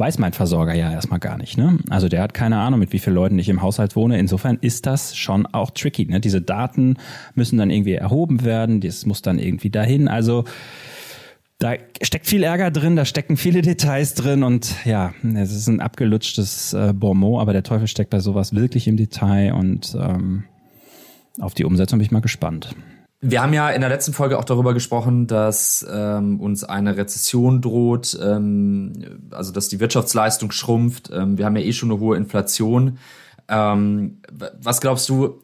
weiß 0.00 0.18
mein 0.18 0.32
Versorger 0.32 0.74
ja 0.74 0.90
erstmal 0.90 1.20
gar 1.20 1.36
nicht. 1.36 1.58
Ne? 1.58 1.78
Also 1.90 2.08
der 2.08 2.22
hat 2.22 2.34
keine 2.34 2.58
Ahnung, 2.58 2.80
mit 2.80 2.92
wie 2.92 2.98
vielen 2.98 3.14
Leuten 3.16 3.38
ich 3.38 3.48
im 3.48 3.62
Haushalt 3.62 3.94
wohne. 3.94 4.18
Insofern 4.18 4.58
ist 4.60 4.86
das 4.86 5.16
schon 5.16 5.46
auch 5.46 5.70
tricky. 5.70 6.06
Ne? 6.06 6.20
Diese 6.20 6.40
Daten 6.40 6.96
müssen 7.34 7.58
dann 7.58 7.70
irgendwie 7.70 7.94
erhoben 7.94 8.42
werden, 8.44 8.80
das 8.80 9.04
muss 9.04 9.22
dann 9.22 9.38
irgendwie 9.38 9.70
dahin. 9.70 10.08
Also 10.08 10.44
da 11.58 11.74
steckt 12.00 12.26
viel 12.26 12.42
Ärger 12.42 12.70
drin, 12.70 12.96
da 12.96 13.04
stecken 13.04 13.36
viele 13.36 13.60
Details 13.60 14.14
drin 14.14 14.42
und 14.42 14.74
ja, 14.86 15.12
es 15.34 15.54
ist 15.54 15.66
ein 15.68 15.80
abgelutschtes 15.80 16.72
äh, 16.72 16.94
Bonmot, 16.94 17.42
aber 17.42 17.52
der 17.52 17.62
Teufel 17.62 17.86
steckt 17.86 18.08
bei 18.08 18.20
sowas 18.20 18.54
wirklich 18.54 18.88
im 18.88 18.96
Detail 18.96 19.52
und 19.52 19.94
ähm, 20.00 20.44
auf 21.38 21.52
die 21.52 21.66
Umsetzung 21.66 21.98
bin 21.98 22.06
ich 22.06 22.12
mal 22.12 22.22
gespannt. 22.22 22.74
Wir 23.22 23.42
haben 23.42 23.52
ja 23.52 23.68
in 23.68 23.82
der 23.82 23.90
letzten 23.90 24.14
Folge 24.14 24.38
auch 24.38 24.44
darüber 24.44 24.72
gesprochen, 24.72 25.26
dass 25.26 25.86
ähm, 25.90 26.40
uns 26.40 26.64
eine 26.64 26.96
Rezession 26.96 27.60
droht, 27.60 28.18
ähm, 28.20 29.28
also 29.30 29.52
dass 29.52 29.68
die 29.68 29.78
Wirtschaftsleistung 29.78 30.52
schrumpft. 30.52 31.10
Ähm, 31.12 31.36
wir 31.36 31.44
haben 31.44 31.56
ja 31.56 31.62
eh 31.62 31.72
schon 31.74 31.90
eine 31.90 32.00
hohe 32.00 32.16
Inflation. 32.16 32.96
Ähm, 33.48 34.22
was 34.58 34.80
glaubst 34.80 35.06
du, 35.10 35.42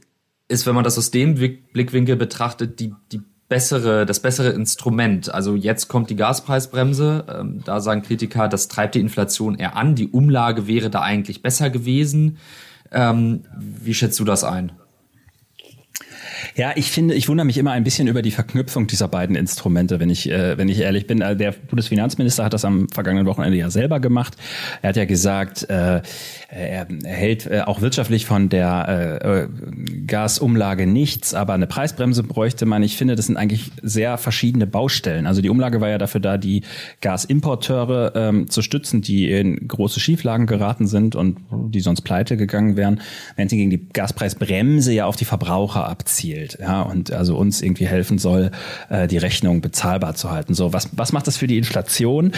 ist, 0.49 0.67
wenn 0.67 0.75
man 0.75 0.85
das 0.85 0.97
aus 0.97 1.11
dem 1.11 1.35
Blickwinkel 1.35 2.17
betrachtet, 2.17 2.81
die, 2.81 2.95
die 3.13 3.21
bessere, 3.49 4.07
das 4.07 4.21
bessere 4.21 4.51
Instrument? 4.51 5.35
Also 5.35 5.55
jetzt 5.55 5.89
kommt 5.89 6.09
die 6.09 6.17
Gaspreisbremse. 6.17 7.25
Ähm, 7.29 7.61
da 7.63 7.81
sagen 7.81 8.01
Kritiker, 8.01 8.49
das 8.49 8.69
treibt 8.69 8.95
die 8.95 9.01
Inflation 9.01 9.55
eher 9.55 9.77
an. 9.77 9.95
Die 9.95 10.09
Umlage 10.09 10.67
wäre 10.67 10.89
da 10.89 11.03
eigentlich 11.03 11.43
besser 11.43 11.69
gewesen. 11.69 12.39
Ähm, 12.91 13.43
wie 13.59 13.93
schätzt 13.93 14.19
du 14.19 14.25
das 14.25 14.45
ein? 14.45 14.73
Ja, 16.55 16.73
ich 16.77 16.91
finde, 16.91 17.15
ich 17.15 17.29
wundere 17.29 17.45
mich 17.45 17.59
immer 17.59 17.73
ein 17.73 17.85
bisschen 17.85 18.09
über 18.09 18.23
die 18.23 18.31
Verknüpfung 18.31 18.87
dieser 18.87 19.09
beiden 19.09 19.37
Instrumente, 19.37 20.01
wenn 20.01 20.11
ich, 20.11 20.31
äh, 20.31 20.57
wenn 20.57 20.69
ich 20.69 20.81
ehrlich 20.81 21.07
bin. 21.07 21.23
Also 21.23 21.39
der 21.39 21.53
Bundesfinanzminister 21.53 22.45
hat 22.45 22.53
das 22.53 22.65
am 22.65 22.89
vergangenen 22.89 23.27
Wochenende 23.27 23.57
ja 23.57 23.71
selber 23.71 24.01
gemacht. 24.01 24.37
Er 24.83 24.91
hat 24.91 24.97
ja 24.97 25.05
gesagt, 25.05 25.69
äh, 25.69 26.03
er 26.49 26.87
hält 27.05 27.47
äh, 27.47 27.63
auch 27.63 27.81
wirtschaftlich 27.81 28.27
von 28.27 28.49
der 28.49 29.21
äh, 29.23 29.49
Gasumlage 30.07 30.87
nichts, 30.87 31.35
aber 31.35 31.55
eine 31.55 31.67
Preisbremse 31.67 32.23
bräuchte 32.23 32.67
man. 32.67 32.83
Ich 32.83 32.97
finde, 32.97 33.17
das 33.17 33.27
sind 33.27 33.37
eigentlich 33.37 33.71
sehr 33.83 34.19
verschiedene 34.19 34.67
Baustellen. 34.67 35.27
Also 35.27 35.43
die 35.43 35.51
Umlage 35.51 35.81
war 35.81 35.89
ja 35.89 35.99
dafür 35.99 36.21
da, 36.21 36.39
die 36.39 36.63
Gasimporteure 37.01 38.13
ähm, 38.15 38.49
zu 38.51 38.63
stützen, 38.63 39.03
die 39.03 39.31
in 39.31 39.69
große 39.69 40.01
Schieflagen 40.01 40.47
geraten 40.47 40.87
sind 40.87 41.17
und 41.17 41.39
die 41.51 41.81
sonst 41.81 42.03
pleite 42.03 42.37
gegangen 42.37 42.77
wären, 42.77 43.01
wenn 43.37 43.49
sie 43.49 43.57
gegen 43.57 43.71
die 43.71 43.89
Gaspreisbremse 43.89 44.93
ja 44.93 45.07
auf 45.07 45.17
die 45.17 45.25
Verbraucher 45.25 45.89
abzielt 45.89 46.36
gilt, 46.37 46.59
ja, 46.61 46.83
und 46.83 47.13
also 47.13 47.37
uns 47.37 47.63
irgendwie 47.63 47.87
helfen 47.87 48.19
soll, 48.19 48.51
äh, 48.91 49.09
die 49.09 49.17
Rechnung 49.17 49.63
bezahlbar 49.63 50.15
zu 50.15 50.31
halten. 50.31 50.53
So, 50.53 50.73
was, 50.73 50.91
was 50.93 51.13
macht 51.13 51.27
das 51.27 51.39
für 51.39 51.47
die 51.47 51.57
Inflation? 51.57 52.33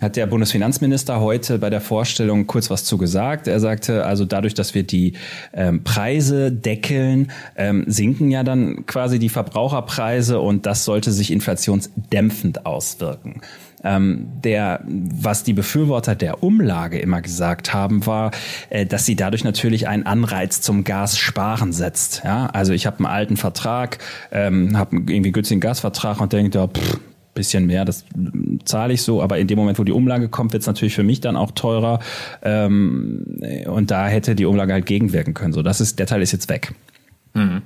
Hat 0.00 0.14
der 0.14 0.26
Bundesfinanzminister 0.26 1.20
heute 1.20 1.58
bei 1.58 1.68
der 1.68 1.80
Vorstellung 1.80 2.46
kurz 2.46 2.70
was 2.70 2.84
zu 2.84 2.96
gesagt. 2.96 3.48
Er 3.48 3.58
sagte, 3.58 4.06
also 4.06 4.24
dadurch, 4.24 4.54
dass 4.54 4.74
wir 4.74 4.84
die 4.84 5.14
ähm, 5.52 5.82
Preise 5.82 6.52
deckeln, 6.52 7.32
ähm, 7.56 7.84
sinken 7.88 8.30
ja 8.30 8.44
dann 8.44 8.86
quasi 8.86 9.18
die 9.18 9.28
Verbraucherpreise 9.28 10.38
und 10.38 10.66
das 10.66 10.84
sollte 10.84 11.10
sich 11.10 11.32
inflationsdämpfend 11.32 12.66
auswirken. 12.66 13.40
Ähm, 13.82 14.28
der, 14.44 14.84
was 14.86 15.42
die 15.42 15.52
Befürworter 15.52 16.14
der 16.14 16.42
Umlage 16.42 16.98
immer 16.98 17.22
gesagt 17.22 17.72
haben, 17.72 18.06
war, 18.06 18.30
äh, 18.68 18.84
dass 18.84 19.06
sie 19.06 19.16
dadurch 19.16 19.44
natürlich 19.44 19.88
einen 19.88 20.04
Anreiz 20.04 20.60
zum 20.60 20.84
Gassparen 20.84 21.72
setzt. 21.72 22.22
Ja, 22.24 22.46
also 22.46 22.72
ich 22.72 22.86
habe 22.86 22.98
einen 22.98 23.06
alten 23.06 23.36
Vertrag, 23.36 23.98
ähm, 24.32 24.76
habe 24.76 24.96
irgendwie 24.96 25.32
günstigen 25.32 25.60
Gasvertrag 25.60 26.20
und 26.20 26.32
denke, 26.32 26.58
ja, 26.58 26.66
pff, 26.66 27.00
bisschen 27.34 27.66
mehr, 27.66 27.84
das 27.84 28.04
zahle 28.64 28.92
ich 28.92 29.02
so, 29.02 29.22
aber 29.22 29.38
in 29.38 29.46
dem 29.46 29.58
Moment, 29.58 29.78
wo 29.78 29.84
die 29.84 29.92
Umlage 29.92 30.28
kommt, 30.28 30.52
wird 30.52 30.62
es 30.62 30.66
natürlich 30.66 30.94
für 30.94 31.04
mich 31.04 31.20
dann 31.20 31.36
auch 31.36 31.52
teurer 31.52 32.00
ähm, 32.42 33.40
und 33.66 33.90
da 33.90 34.08
hätte 34.08 34.34
die 34.34 34.46
Umlage 34.46 34.72
halt 34.72 34.86
gegenwirken 34.86 35.34
können. 35.34 35.52
So, 35.52 35.62
das 35.62 35.80
ist 35.80 35.98
der 35.98 36.06
Teil 36.06 36.22
ist 36.22 36.32
jetzt 36.32 36.48
weg. 36.48 36.74
Mhm. 37.34 37.62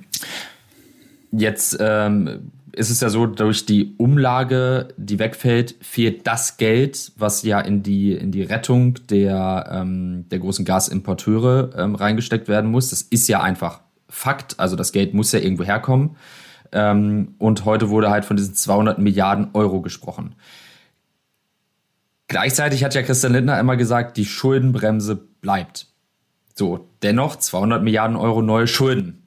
Jetzt 1.31 1.77
ähm, 1.79 2.51
ist 2.75 2.89
es 2.89 2.99
ja 3.01 3.09
so, 3.09 3.25
durch 3.25 3.65
die 3.65 3.95
Umlage, 3.97 4.89
die 4.97 5.19
wegfällt, 5.19 5.75
fehlt 5.81 6.27
das 6.27 6.57
Geld, 6.57 7.13
was 7.17 7.43
ja 7.43 7.59
in 7.59 7.83
die, 7.83 8.13
in 8.13 8.31
die 8.31 8.43
Rettung 8.43 8.95
der, 9.09 9.69
ähm, 9.71 10.25
der 10.29 10.39
großen 10.39 10.65
Gasimporteure 10.65 11.71
ähm, 11.77 11.95
reingesteckt 11.95 12.47
werden 12.47 12.69
muss. 12.69 12.89
Das 12.89 13.01
ist 13.01 13.27
ja 13.27 13.41
einfach 13.41 13.81
Fakt. 14.07 14.59
Also 14.59 14.75
das 14.75 14.91
Geld 14.91 15.13
muss 15.13 15.31
ja 15.31 15.39
irgendwo 15.39 15.63
herkommen. 15.63 16.17
Ähm, 16.71 17.35
und 17.37 17.65
heute 17.65 17.89
wurde 17.89 18.09
halt 18.09 18.25
von 18.25 18.37
diesen 18.37 18.53
200 18.53 18.99
Milliarden 18.99 19.49
Euro 19.53 19.81
gesprochen. 19.81 20.35
Gleichzeitig 22.27 22.83
hat 22.83 22.95
ja 22.95 23.03
Christian 23.03 23.33
Lindner 23.33 23.59
immer 23.59 23.77
gesagt, 23.77 24.17
die 24.17 24.25
Schuldenbremse 24.25 25.15
bleibt. 25.15 25.87
So, 26.53 26.89
dennoch 27.03 27.35
200 27.35 27.83
Milliarden 27.83 28.15
Euro 28.15 28.41
neue 28.41 28.67
Schulden 28.67 29.24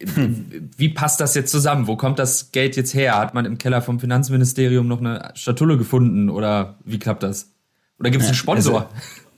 wie 0.76 0.88
passt 0.88 1.20
das 1.20 1.34
jetzt 1.34 1.50
zusammen? 1.50 1.86
Wo 1.86 1.96
kommt 1.96 2.18
das 2.18 2.52
Geld 2.52 2.76
jetzt 2.76 2.94
her? 2.94 3.18
Hat 3.18 3.34
man 3.34 3.44
im 3.44 3.58
Keller 3.58 3.82
vom 3.82 4.00
Finanzministerium 4.00 4.88
noch 4.88 5.00
eine 5.00 5.32
Statulle 5.34 5.76
gefunden 5.76 6.30
oder 6.30 6.76
wie 6.84 6.98
klappt 6.98 7.22
das? 7.22 7.52
Oder 7.98 8.10
gibt 8.10 8.22
es 8.22 8.28
einen 8.28 8.36
Sponsor? 8.36 8.80
Also, 8.80 8.88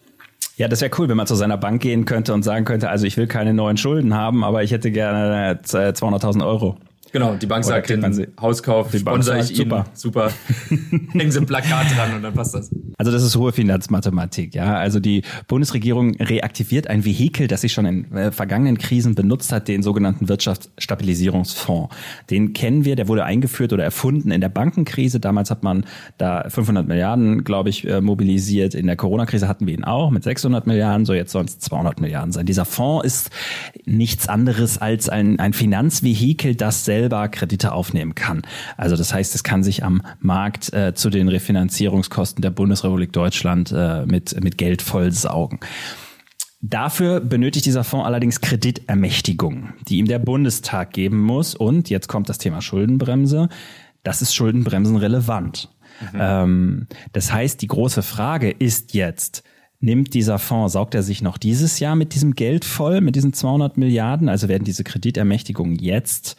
ja, 0.57 0.69
das 0.69 0.81
wäre 0.81 0.93
cool, 0.99 1.09
wenn 1.09 1.17
man 1.17 1.27
zu 1.27 1.35
seiner 1.35 1.57
Bank 1.57 1.83
gehen 1.83 2.05
könnte 2.05 2.33
und 2.33 2.43
sagen 2.45 2.65
könnte, 2.65 2.91
also 2.91 3.07
ich 3.07 3.17
will 3.17 3.27
keine 3.27 3.55
neuen 3.55 3.77
Schulden 3.77 4.15
haben, 4.15 4.45
aber 4.45 4.63
ich 4.63 4.71
hätte 4.71 4.93
gerne 4.93 5.61
200.000 5.65 6.41
äh, 6.41 6.45
Euro. 6.45 6.79
Genau, 7.13 7.35
die 7.35 7.47
Bank 7.47 7.63
sagt, 7.63 7.91
den 7.91 8.03
Hauskauf 8.41 8.91
die 8.91 8.99
sponsor 8.99 9.37
ich 9.37 9.51
Ihnen. 9.51 9.69
Super. 9.69 9.85
super. 9.93 10.33
Hängen 11.13 11.31
Sie 11.31 11.39
ein 11.39 11.47
Plakat 11.47 11.95
dran 11.95 12.15
und 12.17 12.23
dann 12.23 12.33
passt 12.33 12.55
das. 12.55 12.71
Also 12.97 13.13
das 13.13 13.23
ist 13.23 13.37
hohe 13.37 13.53
Finanzmathematik, 13.53 14.55
ja. 14.55 14.77
Also 14.77 14.99
die 14.99 15.23
Bundesregierung 15.47 16.15
reaktiviert 16.17 16.87
ein 16.87 17.05
Vehikel, 17.05 17.49
das 17.49 17.61
sie 17.61 17.69
schon 17.69 17.85
in 17.85 18.13
äh, 18.13 18.33
vergangenen 18.33 18.79
Krisen 18.79 19.15
benutzt 19.15 19.53
hat, 19.53 19.69
den 19.69 19.83
sogenannten 19.83 20.31
Wirtschaftsstabilisierungsfonds. 20.31 21.95
Den 22.31 22.55
kennen 22.55 22.87
wir, 22.87 22.97
der 22.97 23.09
wurde 23.09 23.25
eingeführt 23.25 23.75
oder 23.75 23.85
erfunden 23.85 24.31
in 24.31 24.41
der 24.41 24.49
Bankenkrise. 24.49 25.21
Damals 25.21 25.51
hat 25.51 25.63
man 25.63 25.85
da 26.17 26.49
500 26.49 26.89
Milliarden, 26.89 27.45
glaube 27.45 27.69
ich, 27.69 27.87
äh, 27.87 28.01
mobilisiert. 28.01 28.75
In 28.75 28.87
der 28.87 28.97
Corona-Krise 28.97 29.49
hatten 29.49 29.67
wir 29.67 29.75
ihn 29.75 29.85
auch 29.85 30.11
mit 30.11 30.25
600 30.25 30.67
Milliarden, 30.67 31.05
so 31.05 31.13
jetzt 31.13 31.33
sollen 31.33 31.47
es 31.47 31.59
200 31.59 32.01
Milliarden 32.01 32.33
sein. 32.33 32.47
Dieser 32.47 32.65
Fonds 32.65 33.05
ist 33.05 33.31
nichts 33.85 34.31
anderes 34.31 34.79
als 34.79 35.11
ein, 35.11 35.39
ein 35.39 35.53
Finanzvehikel, 35.53 36.55
das 36.55 36.87
selbst 36.87 37.02
selber 37.03 37.29
Kredite 37.29 37.73
aufnehmen 37.73 38.15
kann. 38.15 38.43
Also 38.77 38.97
das 38.97 39.13
heißt, 39.13 39.35
es 39.35 39.43
kann 39.43 39.65
sich 39.65 39.83
am 39.85 40.03
Markt 40.21 40.73
äh, 40.73 40.95
zu 40.95 41.11
den 41.11 41.29
Refinanzierungskosten 41.29 42.43
der 42.43 42.51
Bundesrepublik 42.51 43.13
Deutschland 43.13 43.73
äh, 43.75 44.07
mit, 44.07 44.43
mit 44.43 44.57
Geld 44.57 44.83
vollsaugen. 44.83 45.59
Dafür 46.61 47.19
benötigt 47.19 47.67
dieser 47.67 47.83
Fonds 47.83 48.07
allerdings 48.07 48.41
Kreditermächtigung, 48.41 49.71
die 49.89 49.99
ihm 49.99 50.07
der 50.07 50.21
Bundestag 50.21 50.93
geben 50.93 51.21
muss. 51.21 51.57
Und 51.57 51.91
jetzt 51.91 52.07
kommt 52.07 52.29
das 52.29 52.39
Thema 52.39 52.63
Schuldenbremse. 52.63 53.49
Das 54.05 54.23
ist 54.23 54.33
Schuldenbremsen 54.33 54.97
relevant. 54.97 55.71
Mhm. 56.13 56.21
Ähm, 56.21 56.87
das 57.13 57.33
heißt, 57.33 57.61
die 57.63 57.67
große 57.67 58.03
Frage 58.03 58.51
ist 58.51 58.95
jetzt, 58.95 59.43
nimmt 59.81 60.15
dieser 60.15 60.39
Fonds, 60.39 60.75
saugt 60.75 60.95
er 60.95 61.03
sich 61.03 61.21
noch 61.21 61.37
dieses 61.37 61.81
Jahr 61.81 61.97
mit 61.97 62.15
diesem 62.15 62.37
Geld 62.37 62.65
voll, 62.65 63.01
mit 63.01 63.17
diesen 63.17 63.33
200 63.33 63.77
Milliarden? 63.77 64.29
Also 64.29 64.49
werden 64.49 64.65
diese 64.65 64.85
Kreditermächtigungen 64.85 65.75
jetzt 65.75 66.37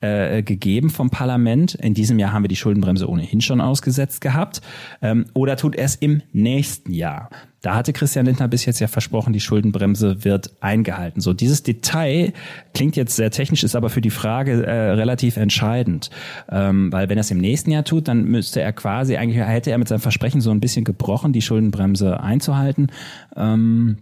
äh, 0.00 0.42
gegeben 0.42 0.90
vom 0.90 1.10
Parlament. 1.10 1.74
In 1.74 1.94
diesem 1.94 2.18
Jahr 2.18 2.32
haben 2.32 2.44
wir 2.44 2.48
die 2.48 2.56
Schuldenbremse 2.56 3.08
ohnehin 3.08 3.40
schon 3.40 3.60
ausgesetzt 3.60 4.20
gehabt. 4.20 4.60
Ähm, 5.02 5.26
oder 5.34 5.56
tut 5.56 5.76
er 5.76 5.84
es 5.84 5.94
im 5.94 6.22
nächsten 6.32 6.92
Jahr? 6.92 7.30
Da 7.62 7.74
hatte 7.74 7.92
Christian 7.92 8.24
Lindner 8.24 8.48
bis 8.48 8.64
jetzt 8.64 8.80
ja 8.80 8.88
versprochen, 8.88 9.34
die 9.34 9.40
Schuldenbremse 9.40 10.24
wird 10.24 10.50
eingehalten. 10.60 11.20
So, 11.20 11.34
dieses 11.34 11.62
Detail 11.62 12.32
klingt 12.72 12.96
jetzt 12.96 13.16
sehr 13.16 13.30
technisch, 13.30 13.62
ist 13.62 13.76
aber 13.76 13.90
für 13.90 14.00
die 14.00 14.10
Frage 14.10 14.64
äh, 14.64 14.92
relativ 14.92 15.36
entscheidend. 15.36 16.08
Ähm, 16.50 16.90
weil 16.90 17.10
wenn 17.10 17.18
er 17.18 17.22
es 17.22 17.30
im 17.30 17.38
nächsten 17.38 17.70
Jahr 17.70 17.84
tut, 17.84 18.08
dann 18.08 18.24
müsste 18.24 18.62
er 18.62 18.72
quasi, 18.72 19.16
eigentlich 19.16 19.44
hätte 19.44 19.70
er 19.70 19.76
mit 19.78 19.88
seinem 19.88 20.00
Versprechen 20.00 20.40
so 20.40 20.50
ein 20.50 20.60
bisschen 20.60 20.84
gebrochen, 20.84 21.34
die 21.34 21.42
Schuldenbremse 21.42 22.20
einzuhalten. 22.20 22.90
Ähm, 23.36 23.98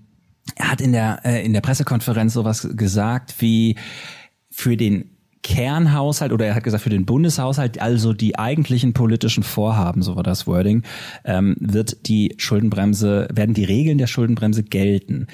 er 0.55 0.71
hat 0.71 0.81
in 0.81 0.93
der, 0.93 1.21
äh, 1.25 1.45
in 1.45 1.53
der 1.53 1.61
Pressekonferenz 1.61 2.35
sowas 2.35 2.69
gesagt 2.77 3.35
wie, 3.41 3.75
für 4.51 4.77
den 4.77 5.18
Kernhaushalt 5.43 6.33
oder 6.33 6.47
er 6.47 6.55
hat 6.55 6.65
gesagt 6.65 6.83
für 6.83 6.91
den 6.91 7.07
Bundeshaushalt, 7.07 7.81
also 7.81 8.13
die 8.13 8.39
eigentlichen 8.39 8.93
politischen 8.93 9.43
Vorhaben, 9.43 10.03
so 10.03 10.17
war 10.17 10.23
das 10.23 10.47
Wording, 10.47 10.83
ähm, 11.25 11.57
wird 11.61 12.09
die 12.09 12.35
Schuldenbremse, 12.39 13.29
werden 13.33 13.55
die 13.55 13.65
Regeln 13.65 13.99
der 13.99 14.07
Schuldenbremse 14.07 14.63
gelten. 14.63 15.27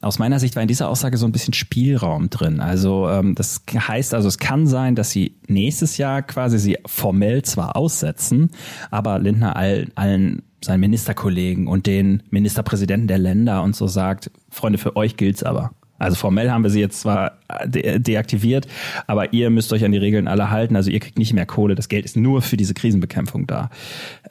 Aus 0.00 0.18
meiner 0.18 0.40
Sicht 0.40 0.56
war 0.56 0.62
in 0.62 0.68
dieser 0.68 0.88
Aussage 0.88 1.16
so 1.16 1.26
ein 1.26 1.32
bisschen 1.32 1.54
Spielraum 1.54 2.30
drin. 2.30 2.60
Also 2.60 3.08
ähm, 3.08 3.34
das 3.34 3.62
heißt, 3.72 4.14
also 4.14 4.28
es 4.28 4.38
kann 4.38 4.66
sein, 4.66 4.94
dass 4.94 5.10
sie 5.10 5.36
nächstes 5.46 5.96
Jahr 5.98 6.22
quasi 6.22 6.58
sie 6.58 6.78
formell 6.86 7.42
zwar 7.42 7.76
aussetzen, 7.76 8.50
aber 8.90 9.18
Lindner 9.18 9.54
all, 9.56 9.88
allen 9.94 10.42
seinen 10.64 10.80
Ministerkollegen 10.80 11.66
und 11.66 11.86
den 11.86 12.22
Ministerpräsidenten 12.30 13.08
der 13.08 13.18
Länder 13.18 13.62
und 13.62 13.76
so 13.76 13.86
sagt, 13.86 14.30
Freunde, 14.48 14.78
für 14.78 14.96
euch 14.96 15.16
gilt's 15.16 15.42
aber. 15.42 15.72
Also 16.02 16.16
formell 16.16 16.50
haben 16.50 16.62
wir 16.62 16.70
sie 16.70 16.80
jetzt 16.80 17.00
zwar 17.00 17.38
de 17.64 17.98
deaktiviert, 17.98 18.66
aber 19.06 19.32
ihr 19.32 19.50
müsst 19.50 19.72
euch 19.72 19.84
an 19.84 19.92
die 19.92 19.98
Regeln 19.98 20.28
alle 20.28 20.50
halten. 20.50 20.76
Also 20.76 20.90
ihr 20.90 21.00
kriegt 21.00 21.18
nicht 21.18 21.32
mehr 21.32 21.46
Kohle. 21.46 21.74
Das 21.74 21.88
Geld 21.88 22.04
ist 22.04 22.16
nur 22.16 22.42
für 22.42 22.56
diese 22.56 22.74
Krisenbekämpfung 22.74 23.46
da. 23.46 23.70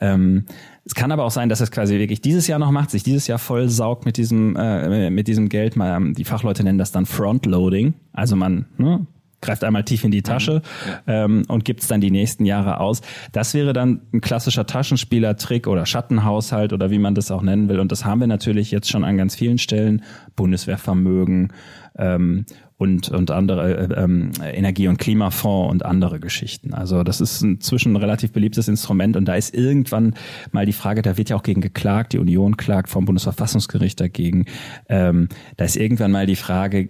Ähm, 0.00 0.44
es 0.84 0.94
kann 0.94 1.12
aber 1.12 1.24
auch 1.24 1.30
sein, 1.30 1.48
dass 1.48 1.60
es 1.60 1.70
quasi 1.70 1.98
wirklich 1.98 2.20
dieses 2.20 2.48
Jahr 2.48 2.58
noch 2.58 2.72
macht, 2.72 2.90
sich 2.90 3.04
dieses 3.04 3.28
Jahr 3.28 3.38
voll 3.38 3.68
saugt 3.68 4.04
mit 4.04 4.16
diesem 4.16 4.56
äh, 4.56 5.10
mit 5.10 5.28
diesem 5.28 5.48
Geld. 5.48 5.76
Mal, 5.76 6.12
die 6.12 6.24
Fachleute 6.24 6.64
nennen 6.64 6.78
das 6.78 6.90
dann 6.90 7.06
Frontloading. 7.06 7.94
Also 8.12 8.34
man 8.34 8.66
ne, 8.78 9.06
greift 9.42 9.64
einmal 9.64 9.84
tief 9.84 10.04
in 10.04 10.10
die 10.10 10.22
Tasche 10.22 10.62
ja. 11.06 11.24
ähm, 11.24 11.42
und 11.48 11.64
gibt 11.64 11.82
es 11.82 11.88
dann 11.88 12.00
die 12.00 12.10
nächsten 12.10 12.46
Jahre 12.46 12.80
aus. 12.80 13.02
Das 13.32 13.52
wäre 13.52 13.72
dann 13.72 14.00
ein 14.12 14.20
klassischer 14.20 14.66
Taschenspielertrick 14.66 15.66
oder 15.66 15.84
Schattenhaushalt 15.84 16.72
oder 16.72 16.90
wie 16.90 16.98
man 16.98 17.14
das 17.14 17.30
auch 17.30 17.42
nennen 17.42 17.68
will. 17.68 17.80
Und 17.80 17.92
das 17.92 18.04
haben 18.04 18.20
wir 18.20 18.26
natürlich 18.26 18.70
jetzt 18.70 18.90
schon 18.90 19.04
an 19.04 19.18
ganz 19.18 19.34
vielen 19.34 19.58
Stellen. 19.58 20.02
Bundeswehrvermögen 20.36 21.52
ähm, 21.96 22.46
und, 22.78 23.10
und 23.10 23.30
andere 23.30 23.76
äh, 23.76 24.02
ähm, 24.02 24.32
Energie- 24.42 24.88
und 24.88 24.98
Klimafonds 24.98 25.70
und 25.70 25.84
andere 25.84 26.18
Geschichten. 26.18 26.74
Also 26.74 27.04
das 27.04 27.20
ist 27.20 27.42
inzwischen 27.42 27.92
ein 27.92 27.96
relativ 27.96 28.32
beliebtes 28.32 28.66
Instrument 28.66 29.16
und 29.16 29.26
da 29.26 29.34
ist 29.34 29.54
irgendwann 29.54 30.14
mal 30.50 30.66
die 30.66 30.72
Frage, 30.72 31.02
da 31.02 31.16
wird 31.16 31.30
ja 31.30 31.36
auch 31.36 31.44
gegen 31.44 31.60
geklagt, 31.60 32.12
die 32.12 32.18
Union 32.18 32.56
klagt 32.56 32.88
vom 32.88 33.04
Bundesverfassungsgericht 33.04 34.00
dagegen. 34.00 34.46
Ähm, 34.88 35.28
da 35.56 35.64
ist 35.64 35.76
irgendwann 35.76 36.10
mal 36.10 36.26
die 36.26 36.36
Frage, 36.36 36.88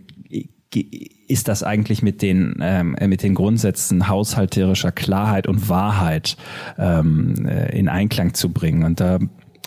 ist 0.74 1.48
das 1.48 1.62
eigentlich 1.62 2.02
mit 2.02 2.22
den, 2.22 2.56
ähm, 2.60 2.96
mit 3.06 3.22
den 3.22 3.34
Grundsätzen 3.34 4.08
haushalterischer 4.08 4.92
Klarheit 4.92 5.46
und 5.46 5.68
Wahrheit 5.68 6.36
ähm, 6.78 7.46
äh, 7.46 7.76
in 7.78 7.88
Einklang 7.88 8.34
zu 8.34 8.50
bringen? 8.50 8.84
Und 8.84 9.00
da 9.00 9.18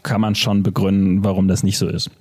kann 0.03 0.21
man 0.21 0.35
schon 0.35 0.63
begründen, 0.63 1.23
warum 1.23 1.47
das 1.47 1.63
nicht 1.63 1.77
so 1.77 1.87
ist. 1.87 2.11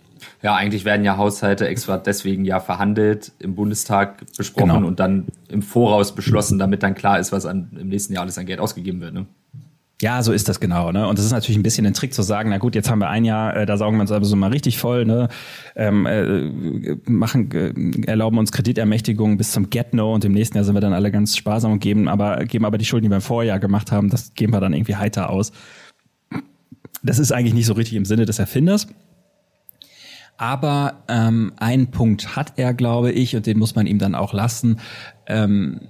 Ja, 0.42 0.54
eigentlich 0.54 0.84
werden 0.84 1.04
ja 1.04 1.16
Haushalte 1.16 1.68
extra 1.68 1.98
deswegen 1.98 2.44
ja 2.44 2.60
verhandelt, 2.60 3.32
im 3.38 3.54
Bundestag 3.54 4.24
besprochen 4.36 4.70
genau. 4.70 4.86
und 4.86 5.00
dann 5.00 5.26
im 5.48 5.62
Voraus 5.62 6.14
beschlossen, 6.14 6.58
damit 6.58 6.82
dann 6.82 6.94
klar 6.94 7.18
ist, 7.18 7.32
was 7.32 7.46
an, 7.46 7.70
im 7.78 7.88
nächsten 7.88 8.14
Jahr 8.14 8.22
alles 8.22 8.38
an 8.38 8.46
Geld 8.46 8.60
ausgegeben 8.60 9.00
wird. 9.00 9.14
Ne? 9.14 9.26
Ja, 10.02 10.22
so 10.22 10.32
ist 10.32 10.48
das 10.48 10.58
genau. 10.58 10.90
Ne? 10.90 11.06
Und 11.06 11.18
das 11.18 11.24
ist 11.24 11.30
natürlich 11.30 11.56
ein 11.56 11.62
bisschen 11.62 11.86
ein 11.86 11.94
Trick 11.94 12.12
zu 12.12 12.22
sagen, 12.22 12.50
na 12.50 12.58
gut, 12.58 12.74
jetzt 12.74 12.90
haben 12.90 12.98
wir 12.98 13.08
ein 13.08 13.24
Jahr, 13.24 13.56
äh, 13.56 13.64
da 13.64 13.76
saugen 13.76 13.96
wir 13.96 14.00
uns 14.02 14.10
also 14.10 14.34
mal 14.34 14.50
richtig 14.50 14.78
voll, 14.78 15.04
ne? 15.04 15.28
ähm, 15.76 16.06
äh, 16.06 16.96
machen, 17.08 17.50
äh, 17.52 18.06
erlauben 18.06 18.38
uns 18.38 18.50
Kreditermächtigungen 18.50 19.36
bis 19.36 19.52
zum 19.52 19.70
Get-No 19.70 20.12
und 20.12 20.24
im 20.24 20.32
nächsten 20.32 20.56
Jahr 20.56 20.64
sind 20.64 20.74
wir 20.74 20.80
dann 20.80 20.92
alle 20.92 21.12
ganz 21.12 21.36
sparsam 21.36 21.72
und 21.72 21.78
geben 21.78 22.08
aber, 22.08 22.44
geben 22.44 22.64
aber 22.64 22.76
die 22.76 22.84
Schulden, 22.84 23.04
die 23.04 23.10
wir 23.10 23.16
im 23.16 23.22
Vorjahr 23.22 23.60
gemacht 23.60 23.92
haben, 23.92 24.10
das 24.10 24.34
geben 24.34 24.52
wir 24.52 24.60
dann 24.60 24.72
irgendwie 24.72 24.96
heiter 24.96 25.30
aus. 25.30 25.52
Das 27.04 27.18
ist 27.18 27.32
eigentlich 27.32 27.54
nicht 27.54 27.66
so 27.66 27.74
richtig 27.74 27.96
im 27.96 28.04
Sinne 28.04 28.24
des 28.24 28.38
Erfinders. 28.38 28.88
Aber 30.36 31.04
ähm, 31.06 31.52
einen 31.56 31.92
Punkt 31.92 32.34
hat 32.34 32.54
er, 32.56 32.74
glaube 32.74 33.12
ich, 33.12 33.36
und 33.36 33.46
den 33.46 33.58
muss 33.58 33.76
man 33.76 33.86
ihm 33.86 33.98
dann 33.98 34.14
auch 34.14 34.32
lassen. 34.32 34.80
Ähm, 35.26 35.82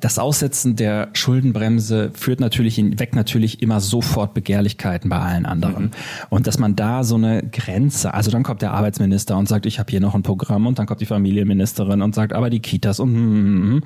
das 0.00 0.18
Aussetzen 0.18 0.76
der 0.76 1.08
Schuldenbremse 1.12 2.10
führt 2.14 2.40
natürlich, 2.40 2.82
weckt 2.98 3.14
natürlich 3.14 3.62
immer 3.62 3.80
sofort 3.80 4.34
Begehrlichkeiten 4.34 5.08
bei 5.08 5.18
allen 5.18 5.46
anderen. 5.46 5.84
Mhm. 5.84 5.90
Und 6.30 6.46
dass 6.46 6.58
man 6.58 6.76
da 6.76 7.04
so 7.04 7.14
eine 7.14 7.42
Grenze, 7.42 8.12
also 8.12 8.30
dann 8.30 8.42
kommt 8.42 8.62
der 8.62 8.72
Arbeitsminister 8.72 9.36
und 9.36 9.48
sagt, 9.48 9.66
ich 9.66 9.78
habe 9.78 9.90
hier 9.90 10.00
noch 10.00 10.14
ein 10.14 10.22
Programm 10.22 10.66
und 10.66 10.78
dann 10.78 10.86
kommt 10.86 11.00
die 11.00 11.06
Familienministerin 11.06 12.02
und 12.02 12.14
sagt, 12.14 12.32
aber 12.32 12.50
die 12.50 12.60
Kitas 12.60 13.00
und 13.00 13.14
hm, 13.14 13.44
hm, 13.44 13.82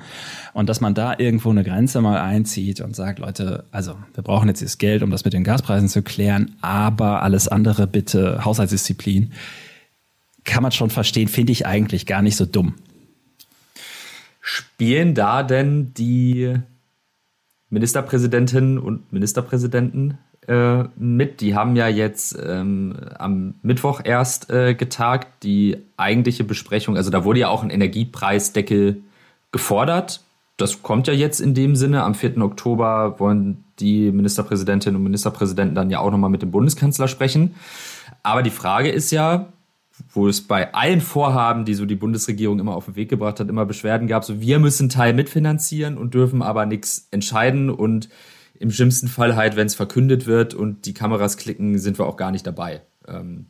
und 0.53 0.69
dass 0.69 0.81
man 0.81 0.93
da 0.93 1.13
irgendwo 1.17 1.51
eine 1.51 1.63
Grenze 1.63 2.01
mal 2.01 2.19
einzieht 2.19 2.81
und 2.81 2.95
sagt, 2.95 3.19
Leute, 3.19 3.65
also 3.71 3.95
wir 4.13 4.23
brauchen 4.23 4.47
jetzt 4.47 4.61
das 4.61 4.77
Geld, 4.77 5.03
um 5.03 5.11
das 5.11 5.23
mit 5.23 5.33
den 5.33 5.43
Gaspreisen 5.43 5.89
zu 5.89 6.01
klären, 6.01 6.55
aber 6.61 7.23
alles 7.23 7.47
andere 7.47 7.87
bitte 7.87 8.43
Haushaltsdisziplin 8.43 9.31
kann 10.43 10.63
man 10.63 10.71
schon 10.71 10.89
verstehen, 10.89 11.27
finde 11.27 11.51
ich 11.51 11.65
eigentlich 11.65 12.05
gar 12.05 12.21
nicht 12.21 12.35
so 12.35 12.45
dumm. 12.45 12.75
Spielen 14.51 15.13
da 15.13 15.43
denn 15.43 15.93
die 15.93 16.55
Ministerpräsidentinnen 17.69 18.79
und 18.79 19.13
Ministerpräsidenten 19.13 20.17
äh, 20.47 20.85
mit? 20.97 21.41
Die 21.41 21.53
haben 21.53 21.75
ja 21.75 21.87
jetzt 21.87 22.35
ähm, 22.43 22.95
am 23.19 23.53
Mittwoch 23.61 24.01
erst 24.03 24.49
äh, 24.49 24.73
getagt, 24.73 25.43
die 25.43 25.77
eigentliche 25.97 26.43
Besprechung. 26.43 26.97
Also 26.97 27.11
da 27.11 27.23
wurde 27.25 27.41
ja 27.41 27.49
auch 27.49 27.61
ein 27.61 27.69
Energiepreisdeckel 27.69 29.03
gefordert. 29.51 30.21
Das 30.57 30.81
kommt 30.81 31.05
ja 31.05 31.13
jetzt 31.13 31.41
in 31.41 31.53
dem 31.53 31.75
Sinne. 31.75 32.01
Am 32.01 32.15
4. 32.15 32.39
Oktober 32.39 33.19
wollen 33.19 33.63
die 33.79 34.11
Ministerpräsidentinnen 34.11 34.95
und 34.95 35.03
Ministerpräsidenten 35.03 35.75
dann 35.75 35.91
ja 35.91 35.99
auch 35.99 36.09
nochmal 36.09 36.31
mit 36.31 36.41
dem 36.41 36.49
Bundeskanzler 36.49 37.07
sprechen. 37.07 37.53
Aber 38.23 38.41
die 38.41 38.49
Frage 38.49 38.89
ist 38.89 39.11
ja, 39.11 39.45
wo 40.13 40.27
es 40.27 40.41
bei 40.41 40.73
allen 40.73 41.01
Vorhaben, 41.01 41.65
die 41.65 41.73
so 41.73 41.85
die 41.85 41.95
Bundesregierung 41.95 42.59
immer 42.59 42.75
auf 42.75 42.85
den 42.85 42.95
Weg 42.95 43.09
gebracht 43.09 43.39
hat, 43.39 43.49
immer 43.49 43.65
Beschwerden 43.65 44.07
gab, 44.07 44.23
so 44.23 44.39
wir 44.39 44.59
müssen 44.59 44.89
Teil 44.89 45.13
mitfinanzieren 45.13 45.97
und 45.97 46.13
dürfen 46.13 46.41
aber 46.41 46.65
nichts 46.65 47.07
entscheiden 47.11 47.69
und 47.69 48.09
im 48.59 48.71
schlimmsten 48.71 49.07
Fall 49.07 49.35
halt, 49.35 49.55
wenn 49.55 49.67
es 49.67 49.75
verkündet 49.75 50.25
wird 50.25 50.53
und 50.53 50.85
die 50.85 50.93
Kameras 50.93 51.37
klicken, 51.37 51.79
sind 51.79 51.97
wir 51.97 52.05
auch 52.05 52.17
gar 52.17 52.31
nicht 52.31 52.45
dabei. 52.45 52.81
Ähm, 53.07 53.47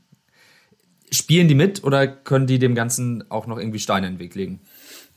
spielen 1.11 1.47
die 1.47 1.55
mit 1.55 1.83
oder 1.83 2.07
können 2.07 2.47
die 2.47 2.59
dem 2.59 2.75
Ganzen 2.75 3.29
auch 3.29 3.47
noch 3.47 3.57
irgendwie 3.57 3.79
Steine 3.79 4.07
in 4.07 4.13
den 4.13 4.19
Weg 4.19 4.35
legen? 4.35 4.61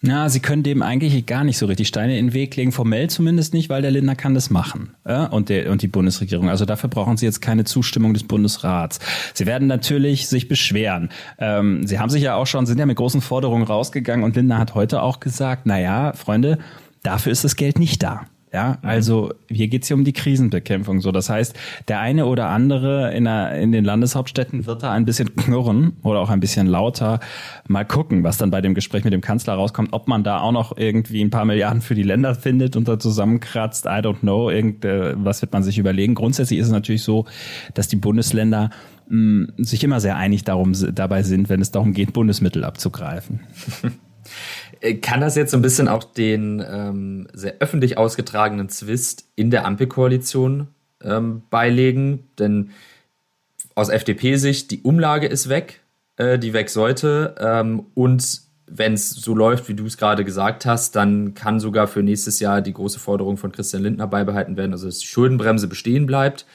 Na, 0.05 0.29
sie 0.29 0.41
können 0.41 0.65
dem 0.65 0.83
eigentlich 0.83 1.27
gar 1.27 1.45
nicht 1.45 1.59
so 1.59 1.67
richtig 1.67 1.87
Steine 1.87 2.19
in 2.19 2.27
den 2.27 2.35
Weg 2.35 2.57
legen, 2.57 2.73
formell 2.73 3.09
zumindest 3.09 3.55
nicht, 3.55 3.69
weil 3.69 3.83
der 3.83 3.93
Lindner 3.93 4.17
kann 4.17 4.35
das 4.35 4.51
machen 4.51 4.95
ja? 5.07 5.27
und, 5.27 5.49
der, 5.49 5.71
und 5.71 5.81
die 5.81 5.87
Bundesregierung. 5.87 6.51
Also 6.51 6.65
dafür 6.65 6.91
brauchen 6.91 7.17
sie 7.17 7.25
jetzt 7.25 7.41
keine 7.41 7.63
Zustimmung 7.63 8.13
des 8.13 8.25
Bundesrats. 8.25 8.99
Sie 9.33 9.47
werden 9.47 9.69
natürlich 9.69 10.27
sich 10.27 10.49
beschweren. 10.49 11.11
Ähm, 11.39 11.87
sie 11.87 12.01
haben 12.01 12.11
sich 12.11 12.23
ja 12.23 12.35
auch 12.35 12.49
schon, 12.49 12.67
sind 12.67 12.81
ja 12.81 12.87
mit 12.87 12.97
großen 12.97 13.21
Forderungen 13.21 13.63
rausgegangen 13.63 14.25
und 14.25 14.35
Lindner 14.35 14.59
hat 14.59 14.75
heute 14.75 15.03
auch 15.03 15.21
gesagt, 15.21 15.63
na 15.67 15.79
ja, 15.79 16.15
Freunde, 16.15 16.59
dafür 17.05 17.31
ist 17.31 17.45
das 17.45 17.55
Geld 17.55 17.79
nicht 17.79 18.03
da. 18.03 18.27
Ja, 18.53 18.79
mhm. 18.83 18.89
also 18.89 19.33
hier 19.49 19.69
geht's 19.69 19.89
hier 19.89 19.97
um 19.97 20.05
die 20.05 20.13
Krisenbekämpfung. 20.13 21.01
So, 21.01 21.11
das 21.11 21.31
heißt, 21.31 21.57
der 21.89 22.01
eine 22.01 22.27
oder 22.27 22.49
andere 22.49 23.15
in, 23.15 23.25
der, 23.25 23.55
in 23.55 23.73
den 23.73 23.85
Landeshauptstädten 23.85 24.67
wird 24.67 24.83
da 24.83 24.93
ein 24.93 25.07
bisschen 25.07 25.35
knurren 25.35 25.97
oder 26.03 26.21
auch 26.21 26.29
ein 26.29 26.41
bisschen 26.41 26.67
lauter. 26.67 27.21
Mal 27.67 27.85
gucken, 27.85 28.25
was 28.25 28.37
dann 28.37 28.51
bei 28.51 28.61
dem 28.61 28.75
Gespräch 28.75 29.05
mit 29.05 29.13
dem 29.13 29.23
Kanzler 29.23 29.55
rauskommt, 29.55 29.93
ob 29.93 30.07
man 30.07 30.23
da 30.23 30.41
auch 30.41 30.53
noch 30.53 30.77
irgendwie 30.77 31.23
ein 31.23 31.31
paar 31.31 31.47
Milliarden 31.47 31.81
für 31.81 31.95
die 31.95 32.03
Länder 32.03 32.35
findet 32.35 32.77
und 32.77 32.89
da 32.89 32.99
zusammenkratzt. 32.99 33.87
I 33.87 34.01
don't 34.01 34.21
know. 34.21 34.51
Irgend, 34.51 34.85
äh, 34.85 35.15
was 35.17 35.41
wird 35.41 35.53
man 35.53 35.63
sich 35.63 35.79
überlegen? 35.79 36.15
Grundsätzlich 36.15 36.59
ist 36.59 36.67
es 36.67 36.73
natürlich 36.73 37.03
so, 37.03 37.25
dass 37.73 37.89
die 37.89 37.97
Bundesländer 37.97 38.69
mh, 39.09 39.53
sich 39.59 39.83
immer 39.83 40.01
sehr 40.01 40.17
einig 40.17 40.45
darum 40.45 40.75
dabei 40.95 41.23
sind, 41.23 41.49
wenn 41.49 41.63
es 41.63 41.71
darum 41.71 41.95
geht, 41.95 42.13
Bundesmittel 42.13 42.65
abzugreifen. 42.65 43.41
Äh, 44.81 44.95
kann 44.95 45.21
das 45.21 45.37
jetzt 45.37 45.51
so 45.51 45.57
ein 45.57 45.63
bisschen 45.63 45.89
auch 45.89 46.05
den 46.05 46.65
ähm, 46.67 47.29
sehr 47.33 47.57
öffentlich 47.61 47.99
ausgetragenen 47.99 48.69
Zwist 48.69 49.27
in 49.37 49.51
der 49.51 49.67
Ampelkoalition 49.67 50.69
ähm, 51.03 51.43
beilegen? 51.51 52.25
Denn 52.39 52.71
aus 53.75 53.89
FDP-Sicht, 53.89 54.71
die 54.71 54.83
Umlage 54.83 55.27
ist 55.27 55.49
weg, 55.49 55.81
äh, 56.17 56.39
die 56.39 56.53
weg 56.53 56.69
sollte. 56.69 57.35
Ähm, 57.39 57.87
und 57.95 58.43
wenn 58.67 58.95
es 58.95 59.11
so 59.11 59.35
läuft, 59.35 59.69
wie 59.69 59.75
du 59.75 59.87
es 59.87 59.99
gerade 59.99 60.25
gesagt 60.25 60.67
hast, 60.67 60.97
dann 60.97 61.35
kann 61.35 61.61
sogar 61.61 61.87
für 61.87 62.03
nächstes 62.03 62.41
Jahr 62.41 62.63
die 62.63 62.73
große 62.73 62.99
Forderung 62.99 63.37
von 63.37 63.53
Christian 63.53 63.83
Lindner 63.83 64.07
beibehalten 64.07 64.57
werden, 64.57 64.73
also 64.73 64.87
dass 64.87 64.99
die 64.99 65.07
Schuldenbremse 65.07 65.69
bestehen 65.69 66.07
bleibt. 66.07 66.47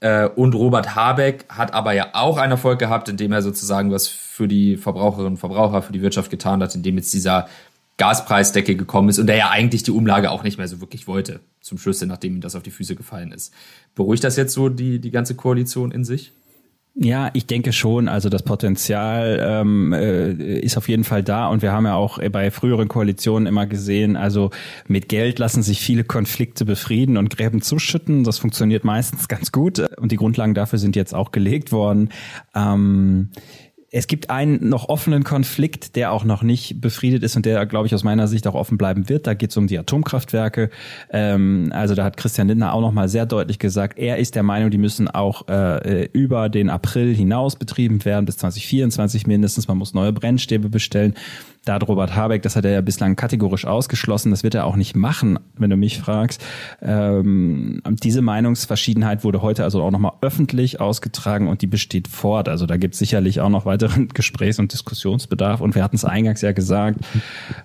Äh, 0.00 0.28
und 0.28 0.54
Robert 0.54 0.94
Habeck 0.94 1.46
hat 1.48 1.72
aber 1.74 1.92
ja 1.92 2.08
auch 2.12 2.36
einen 2.36 2.52
Erfolg 2.52 2.78
gehabt, 2.78 3.08
indem 3.08 3.32
er 3.32 3.42
sozusagen 3.42 3.90
was 3.90 4.08
für 4.08 4.48
die 4.48 4.76
Verbraucherinnen 4.76 5.32
und 5.32 5.38
Verbraucher, 5.38 5.82
für 5.82 5.92
die 5.92 6.02
Wirtschaft 6.02 6.30
getan 6.30 6.62
hat, 6.62 6.74
indem 6.74 6.96
jetzt 6.96 7.12
dieser 7.14 7.48
Gaspreisdecke 7.98 8.76
gekommen 8.76 9.08
ist 9.08 9.18
und 9.18 9.26
der 9.26 9.36
ja 9.36 9.50
eigentlich 9.50 9.82
die 9.82 9.90
Umlage 9.90 10.30
auch 10.30 10.42
nicht 10.42 10.58
mehr 10.58 10.68
so 10.68 10.80
wirklich 10.80 11.06
wollte, 11.06 11.40
zum 11.60 11.78
Schluss, 11.78 12.02
nachdem 12.02 12.34
ihm 12.34 12.40
das 12.40 12.54
auf 12.54 12.62
die 12.62 12.70
Füße 12.70 12.94
gefallen 12.94 13.32
ist. 13.32 13.54
Beruhigt 13.94 14.22
das 14.22 14.36
jetzt 14.36 14.52
so 14.52 14.68
die, 14.68 14.98
die 14.98 15.10
ganze 15.10 15.34
Koalition 15.34 15.92
in 15.92 16.04
sich? 16.04 16.32
Ja, 16.98 17.28
ich 17.34 17.46
denke 17.46 17.74
schon. 17.74 18.08
Also 18.08 18.30
das 18.30 18.42
Potenzial 18.42 19.38
ähm, 19.46 19.92
äh, 19.92 20.32
ist 20.60 20.78
auf 20.78 20.88
jeden 20.88 21.04
Fall 21.04 21.22
da 21.22 21.48
und 21.48 21.60
wir 21.60 21.70
haben 21.72 21.84
ja 21.84 21.94
auch 21.94 22.18
bei 22.32 22.50
früheren 22.50 22.88
Koalitionen 22.88 23.46
immer 23.46 23.66
gesehen, 23.66 24.16
also 24.16 24.50
mit 24.88 25.10
Geld 25.10 25.38
lassen 25.38 25.62
sich 25.62 25.80
viele 25.80 26.04
Konflikte 26.04 26.64
befrieden 26.64 27.18
und 27.18 27.36
Gräben 27.36 27.60
zuschütten. 27.60 28.24
Das 28.24 28.38
funktioniert 28.38 28.84
meistens 28.84 29.28
ganz 29.28 29.52
gut 29.52 29.78
und 29.98 30.10
die 30.10 30.16
Grundlagen 30.16 30.54
dafür 30.54 30.78
sind 30.78 30.96
jetzt 30.96 31.14
auch 31.14 31.32
gelegt 31.32 31.70
worden. 31.70 32.08
Ähm, 32.54 33.28
es 33.96 34.08
gibt 34.08 34.28
einen 34.28 34.68
noch 34.68 34.90
offenen 34.90 35.24
Konflikt, 35.24 35.96
der 35.96 36.12
auch 36.12 36.22
noch 36.22 36.42
nicht 36.42 36.82
befriedet 36.82 37.22
ist 37.22 37.34
und 37.34 37.46
der, 37.46 37.64
glaube 37.64 37.86
ich, 37.86 37.94
aus 37.94 38.04
meiner 38.04 38.28
Sicht 38.28 38.46
auch 38.46 38.54
offen 38.54 38.76
bleiben 38.76 39.08
wird. 39.08 39.26
Da 39.26 39.32
geht 39.32 39.52
es 39.52 39.56
um 39.56 39.68
die 39.68 39.78
Atomkraftwerke. 39.78 40.68
Ähm, 41.10 41.70
also 41.72 41.94
da 41.94 42.04
hat 42.04 42.18
Christian 42.18 42.48
Lindner 42.48 42.74
auch 42.74 42.82
noch 42.82 42.92
mal 42.92 43.08
sehr 43.08 43.24
deutlich 43.24 43.58
gesagt, 43.58 43.98
er 43.98 44.18
ist 44.18 44.34
der 44.34 44.42
Meinung, 44.42 44.70
die 44.70 44.76
müssen 44.76 45.08
auch 45.08 45.48
äh, 45.48 46.10
über 46.12 46.50
den 46.50 46.68
April 46.68 47.14
hinaus 47.14 47.56
betrieben 47.56 48.04
werden, 48.04 48.26
bis 48.26 48.36
2024 48.36 49.26
mindestens. 49.26 49.66
Man 49.66 49.78
muss 49.78 49.94
neue 49.94 50.12
Brennstäbe 50.12 50.68
bestellen. 50.68 51.14
Da 51.66 51.74
hat 51.74 51.88
Robert 51.88 52.14
Habeck, 52.14 52.42
das 52.42 52.54
hat 52.54 52.64
er 52.64 52.70
ja 52.70 52.80
bislang 52.80 53.16
kategorisch 53.16 53.64
ausgeschlossen, 53.64 54.30
das 54.30 54.44
wird 54.44 54.54
er 54.54 54.66
auch 54.66 54.76
nicht 54.76 54.94
machen, 54.94 55.40
wenn 55.58 55.68
du 55.68 55.76
mich 55.76 55.98
fragst. 55.98 56.40
Ähm, 56.80 57.82
diese 58.04 58.22
Meinungsverschiedenheit 58.22 59.24
wurde 59.24 59.42
heute 59.42 59.64
also 59.64 59.82
auch 59.82 59.90
nochmal 59.90 60.12
öffentlich 60.20 60.80
ausgetragen 60.80 61.48
und 61.48 61.62
die 61.62 61.66
besteht 61.66 62.06
fort. 62.06 62.48
Also 62.48 62.66
da 62.66 62.76
gibt 62.76 62.94
es 62.94 63.00
sicherlich 63.00 63.40
auch 63.40 63.48
noch 63.48 63.66
weiteren 63.66 64.06
Gesprächs- 64.14 64.60
und 64.60 64.72
Diskussionsbedarf. 64.72 65.60
Und 65.60 65.74
wir 65.74 65.82
hatten 65.82 65.96
es 65.96 66.04
eingangs 66.04 66.40
ja 66.40 66.52
gesagt, 66.52 67.00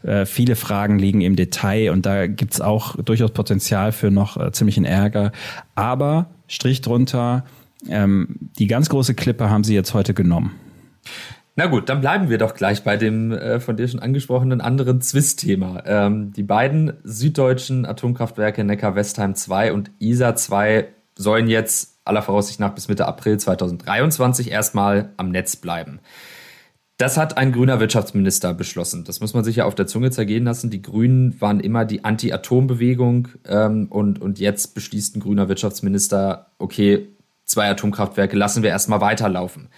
äh, 0.01 0.25
viele 0.25 0.55
Fragen 0.55 0.97
liegen 0.97 1.21
im 1.21 1.35
Detail 1.35 1.91
und 1.91 2.07
da 2.07 2.25
gibt 2.25 2.55
es 2.55 2.59
auch 2.59 2.95
durchaus 2.95 3.29
Potenzial 3.29 3.91
für 3.91 4.09
noch 4.09 4.35
äh, 4.35 4.51
ziemlichen 4.51 4.83
Ärger. 4.83 5.31
Aber 5.75 6.31
Strich 6.47 6.81
drunter, 6.81 7.45
ähm, 7.87 8.49
die 8.57 8.65
ganz 8.65 8.89
große 8.89 9.13
Klippe 9.13 9.51
haben 9.51 9.63
sie 9.63 9.75
jetzt 9.75 9.93
heute 9.93 10.15
genommen. 10.15 10.53
Na 11.55 11.65
gut, 11.65 11.89
dann 11.89 11.99
bleiben 11.99 12.29
wir 12.29 12.37
doch 12.37 12.53
gleich 12.53 12.83
bei 12.83 12.95
dem 12.95 13.31
äh, 13.31 13.59
von 13.59 13.75
dir 13.75 13.87
schon 13.87 13.99
angesprochenen 13.99 14.61
anderen 14.61 15.01
Zwist-Thema. 15.01 15.83
Ähm, 15.85 16.31
die 16.31 16.43
beiden 16.43 16.93
süddeutschen 17.03 17.85
Atomkraftwerke 17.85 18.63
Neckar-Westheim 18.63 19.35
2 19.35 19.73
und 19.73 19.91
ISA 19.99 20.35
2 20.35 20.87
sollen 21.17 21.47
jetzt 21.47 21.99
aller 22.05 22.21
Voraussicht 22.21 22.59
nach 22.59 22.73
bis 22.73 22.87
Mitte 22.87 23.05
April 23.05 23.37
2023 23.37 24.49
erstmal 24.49 25.09
am 25.17 25.29
Netz 25.29 25.57
bleiben. 25.57 25.99
Das 26.97 27.17
hat 27.17 27.37
ein 27.37 27.51
grüner 27.51 27.79
Wirtschaftsminister 27.79 28.53
beschlossen. 28.53 29.03
Das 29.05 29.21
muss 29.21 29.33
man 29.33 29.43
sich 29.43 29.57
ja 29.57 29.65
auf 29.65 29.75
der 29.75 29.87
Zunge 29.87 30.11
zergehen 30.11 30.45
lassen. 30.45 30.69
Die 30.69 30.83
Grünen 30.83 31.39
waren 31.41 31.59
immer 31.59 31.83
die 31.83 32.05
Anti-Atom-Bewegung 32.05 33.27
ähm, 33.45 33.87
und, 33.89 34.21
und 34.21 34.39
jetzt 34.39 34.75
beschließt 34.75 35.15
ein 35.15 35.19
grüner 35.19 35.49
Wirtschaftsminister, 35.49 36.51
okay, 36.59 37.07
zwei 37.45 37.69
Atomkraftwerke 37.69 38.37
lassen 38.37 38.63
wir 38.63 38.69
erstmal 38.69 39.01
weiterlaufen. 39.01 39.69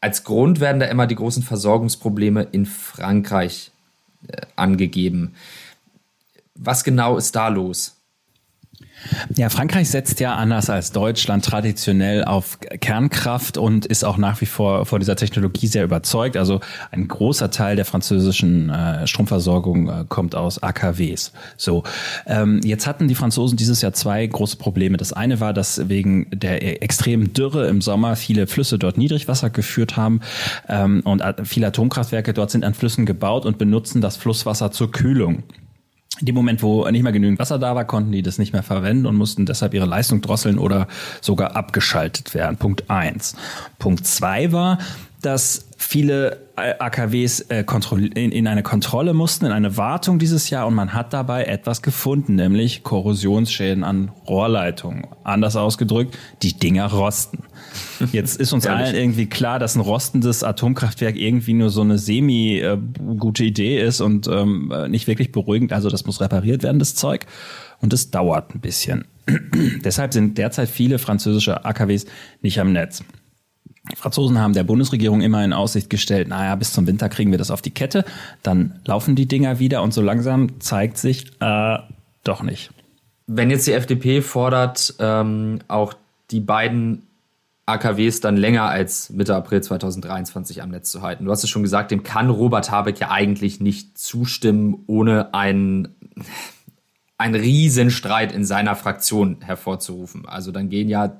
Als 0.00 0.24
Grund 0.24 0.60
werden 0.60 0.80
da 0.80 0.86
immer 0.86 1.06
die 1.06 1.14
großen 1.14 1.42
Versorgungsprobleme 1.42 2.42
in 2.52 2.64
Frankreich 2.66 3.70
äh, 4.28 4.40
angegeben. 4.56 5.34
Was 6.54 6.84
genau 6.84 7.16
ist 7.16 7.36
da 7.36 7.48
los? 7.48 7.99
Ja, 9.36 9.48
Frankreich 9.48 9.88
setzt 9.88 10.20
ja 10.20 10.34
anders 10.34 10.70
als 10.70 10.92
Deutschland 10.92 11.44
traditionell 11.44 12.24
auf 12.24 12.58
Kernkraft 12.80 13.56
und 13.56 13.86
ist 13.86 14.04
auch 14.04 14.18
nach 14.18 14.40
wie 14.40 14.46
vor 14.46 14.86
vor 14.86 14.98
dieser 14.98 15.16
Technologie 15.16 15.66
sehr 15.66 15.84
überzeugt. 15.84 16.36
Also 16.36 16.60
ein 16.90 17.08
großer 17.08 17.50
Teil 17.50 17.76
der 17.76 17.84
französischen 17.84 18.70
äh, 18.70 19.06
Stromversorgung 19.06 19.88
äh, 19.88 20.04
kommt 20.08 20.34
aus 20.34 20.62
AKWs. 20.62 21.32
So, 21.56 21.84
ähm, 22.26 22.60
jetzt 22.64 22.86
hatten 22.86 23.08
die 23.08 23.14
Franzosen 23.14 23.56
dieses 23.56 23.80
Jahr 23.82 23.92
zwei 23.92 24.26
große 24.26 24.56
Probleme. 24.56 24.96
Das 24.96 25.12
eine 25.12 25.40
war, 25.40 25.52
dass 25.52 25.88
wegen 25.88 26.26
der 26.30 26.82
extremen 26.82 27.32
Dürre 27.32 27.68
im 27.68 27.80
Sommer 27.80 28.16
viele 28.16 28.46
Flüsse 28.46 28.78
dort 28.78 28.98
Niedrigwasser 28.98 29.50
geführt 29.50 29.96
haben 29.96 30.20
ähm, 30.68 31.00
und 31.04 31.22
viele 31.44 31.68
Atomkraftwerke 31.68 32.32
dort 32.32 32.50
sind 32.50 32.64
an 32.64 32.74
Flüssen 32.74 33.06
gebaut 33.06 33.46
und 33.46 33.58
benutzen 33.58 34.00
das 34.00 34.16
Flusswasser 34.16 34.70
zur 34.70 34.90
Kühlung. 34.90 35.42
In 36.20 36.26
dem 36.26 36.34
Moment, 36.34 36.62
wo 36.62 36.86
nicht 36.90 37.02
mehr 37.02 37.12
genügend 37.12 37.38
Wasser 37.38 37.58
da 37.58 37.74
war, 37.74 37.86
konnten 37.86 38.12
die 38.12 38.22
das 38.22 38.38
nicht 38.38 38.52
mehr 38.52 38.62
verwenden 38.62 39.06
und 39.06 39.16
mussten 39.16 39.46
deshalb 39.46 39.72
ihre 39.72 39.86
Leistung 39.86 40.20
drosseln 40.20 40.58
oder 40.58 40.86
sogar 41.22 41.56
abgeschaltet 41.56 42.34
werden. 42.34 42.58
Punkt 42.58 42.90
eins. 42.90 43.36
Punkt 43.78 44.06
zwei 44.06 44.52
war, 44.52 44.78
dass 45.22 45.69
viele 45.82 46.42
AKWs 46.56 47.40
äh, 47.48 47.64
in, 47.96 48.32
in 48.32 48.46
eine 48.46 48.62
Kontrolle 48.62 49.14
mussten, 49.14 49.46
in 49.46 49.52
eine 49.52 49.78
Wartung 49.78 50.18
dieses 50.18 50.50
Jahr 50.50 50.66
und 50.66 50.74
man 50.74 50.92
hat 50.92 51.14
dabei 51.14 51.44
etwas 51.44 51.80
gefunden, 51.80 52.34
nämlich 52.34 52.82
Korrosionsschäden 52.82 53.82
an 53.82 54.12
Rohrleitungen. 54.28 55.06
Anders 55.24 55.56
ausgedrückt, 55.56 56.18
die 56.42 56.52
Dinger 56.52 56.86
rosten. 56.92 57.44
Jetzt 58.12 58.38
ist 58.38 58.52
uns 58.52 58.66
allen 58.66 58.94
irgendwie 58.94 59.26
klar, 59.26 59.58
dass 59.58 59.74
ein 59.74 59.80
rostendes 59.80 60.44
Atomkraftwerk 60.44 61.16
irgendwie 61.16 61.54
nur 61.54 61.70
so 61.70 61.80
eine 61.80 61.96
semi-gute 61.96 63.42
äh, 63.42 63.46
Idee 63.46 63.80
ist 63.80 64.02
und 64.02 64.28
ähm, 64.28 64.72
nicht 64.88 65.06
wirklich 65.06 65.32
beruhigend. 65.32 65.72
Also 65.72 65.88
das 65.88 66.04
muss 66.04 66.20
repariert 66.20 66.62
werden, 66.62 66.78
das 66.78 66.94
Zeug. 66.94 67.24
Und 67.80 67.94
es 67.94 68.10
dauert 68.10 68.54
ein 68.54 68.60
bisschen. 68.60 69.06
Deshalb 69.82 70.12
sind 70.12 70.36
derzeit 70.36 70.68
viele 70.68 70.98
französische 70.98 71.64
AKWs 71.64 72.04
nicht 72.42 72.60
am 72.60 72.72
Netz. 72.72 73.02
Franzosen 73.96 74.38
haben 74.38 74.52
der 74.52 74.64
Bundesregierung 74.64 75.20
immer 75.20 75.44
in 75.44 75.52
Aussicht 75.52 75.90
gestellt, 75.90 76.28
naja, 76.28 76.54
bis 76.56 76.72
zum 76.72 76.86
Winter 76.86 77.08
kriegen 77.08 77.30
wir 77.30 77.38
das 77.38 77.50
auf 77.50 77.62
die 77.62 77.70
Kette, 77.70 78.04
dann 78.42 78.80
laufen 78.84 79.16
die 79.16 79.26
Dinger 79.26 79.58
wieder 79.58 79.82
und 79.82 79.92
so 79.92 80.02
langsam 80.02 80.60
zeigt 80.60 80.98
sich, 80.98 81.30
äh, 81.40 81.78
doch 82.24 82.42
nicht. 82.42 82.70
Wenn 83.26 83.50
jetzt 83.50 83.66
die 83.66 83.72
FDP 83.72 84.22
fordert, 84.22 84.94
ähm, 84.98 85.60
auch 85.68 85.94
die 86.30 86.40
beiden 86.40 87.02
AKWs 87.70 88.20
dann 88.20 88.36
länger 88.36 88.64
als 88.64 89.10
Mitte 89.10 89.34
April 89.34 89.62
2023 89.62 90.62
am 90.62 90.70
Netz 90.70 90.90
zu 90.90 91.02
halten. 91.02 91.24
Du 91.24 91.30
hast 91.30 91.44
es 91.44 91.50
schon 91.50 91.62
gesagt, 91.62 91.90
dem 91.90 92.02
kann 92.02 92.30
Robert 92.30 92.70
Habeck 92.70 92.98
ja 92.98 93.10
eigentlich 93.10 93.60
nicht 93.60 93.96
zustimmen, 93.96 94.82
ohne 94.86 95.32
einen, 95.34 95.94
einen 97.16 97.34
Riesenstreit 97.34 98.32
in 98.32 98.44
seiner 98.44 98.74
Fraktion 98.74 99.38
hervorzurufen. 99.40 100.26
Also 100.26 100.50
dann 100.50 100.68
gehen 100.68 100.88
ja 100.88 101.16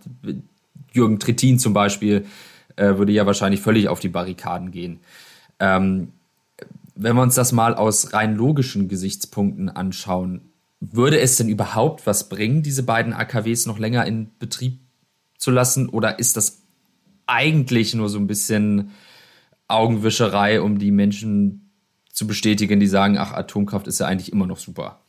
Jürgen 0.92 1.20
Trittin 1.20 1.58
zum 1.58 1.72
Beispiel, 1.72 2.26
äh, 2.76 2.96
würde 2.96 3.12
ja 3.12 3.26
wahrscheinlich 3.26 3.60
völlig 3.60 3.88
auf 3.88 4.00
die 4.00 4.08
Barrikaden 4.08 4.70
gehen. 4.70 5.00
Ähm, 5.58 6.12
wenn 6.94 7.16
wir 7.16 7.22
uns 7.22 7.34
das 7.34 7.52
mal 7.52 7.74
aus 7.74 8.12
rein 8.12 8.36
logischen 8.36 8.88
Gesichtspunkten 8.88 9.68
anschauen, 9.68 10.50
würde 10.80 11.20
es 11.20 11.36
denn 11.36 11.48
überhaupt 11.48 12.06
was 12.06 12.28
bringen, 12.28 12.62
diese 12.62 12.82
beiden 12.82 13.12
AKWs 13.12 13.66
noch 13.66 13.78
länger 13.78 14.06
in 14.06 14.30
Betrieb 14.38 14.80
zu 15.38 15.50
lassen? 15.50 15.88
Oder 15.88 16.18
ist 16.18 16.36
das 16.36 16.62
eigentlich 17.26 17.94
nur 17.94 18.08
so 18.08 18.18
ein 18.18 18.26
bisschen 18.26 18.90
Augenwischerei, 19.68 20.60
um 20.60 20.78
die 20.78 20.90
Menschen 20.90 21.70
zu 22.12 22.26
bestätigen, 22.26 22.80
die 22.80 22.86
sagen, 22.86 23.18
ach, 23.18 23.32
Atomkraft 23.32 23.86
ist 23.86 24.00
ja 24.00 24.06
eigentlich 24.06 24.32
immer 24.32 24.46
noch 24.46 24.58
super? 24.58 25.00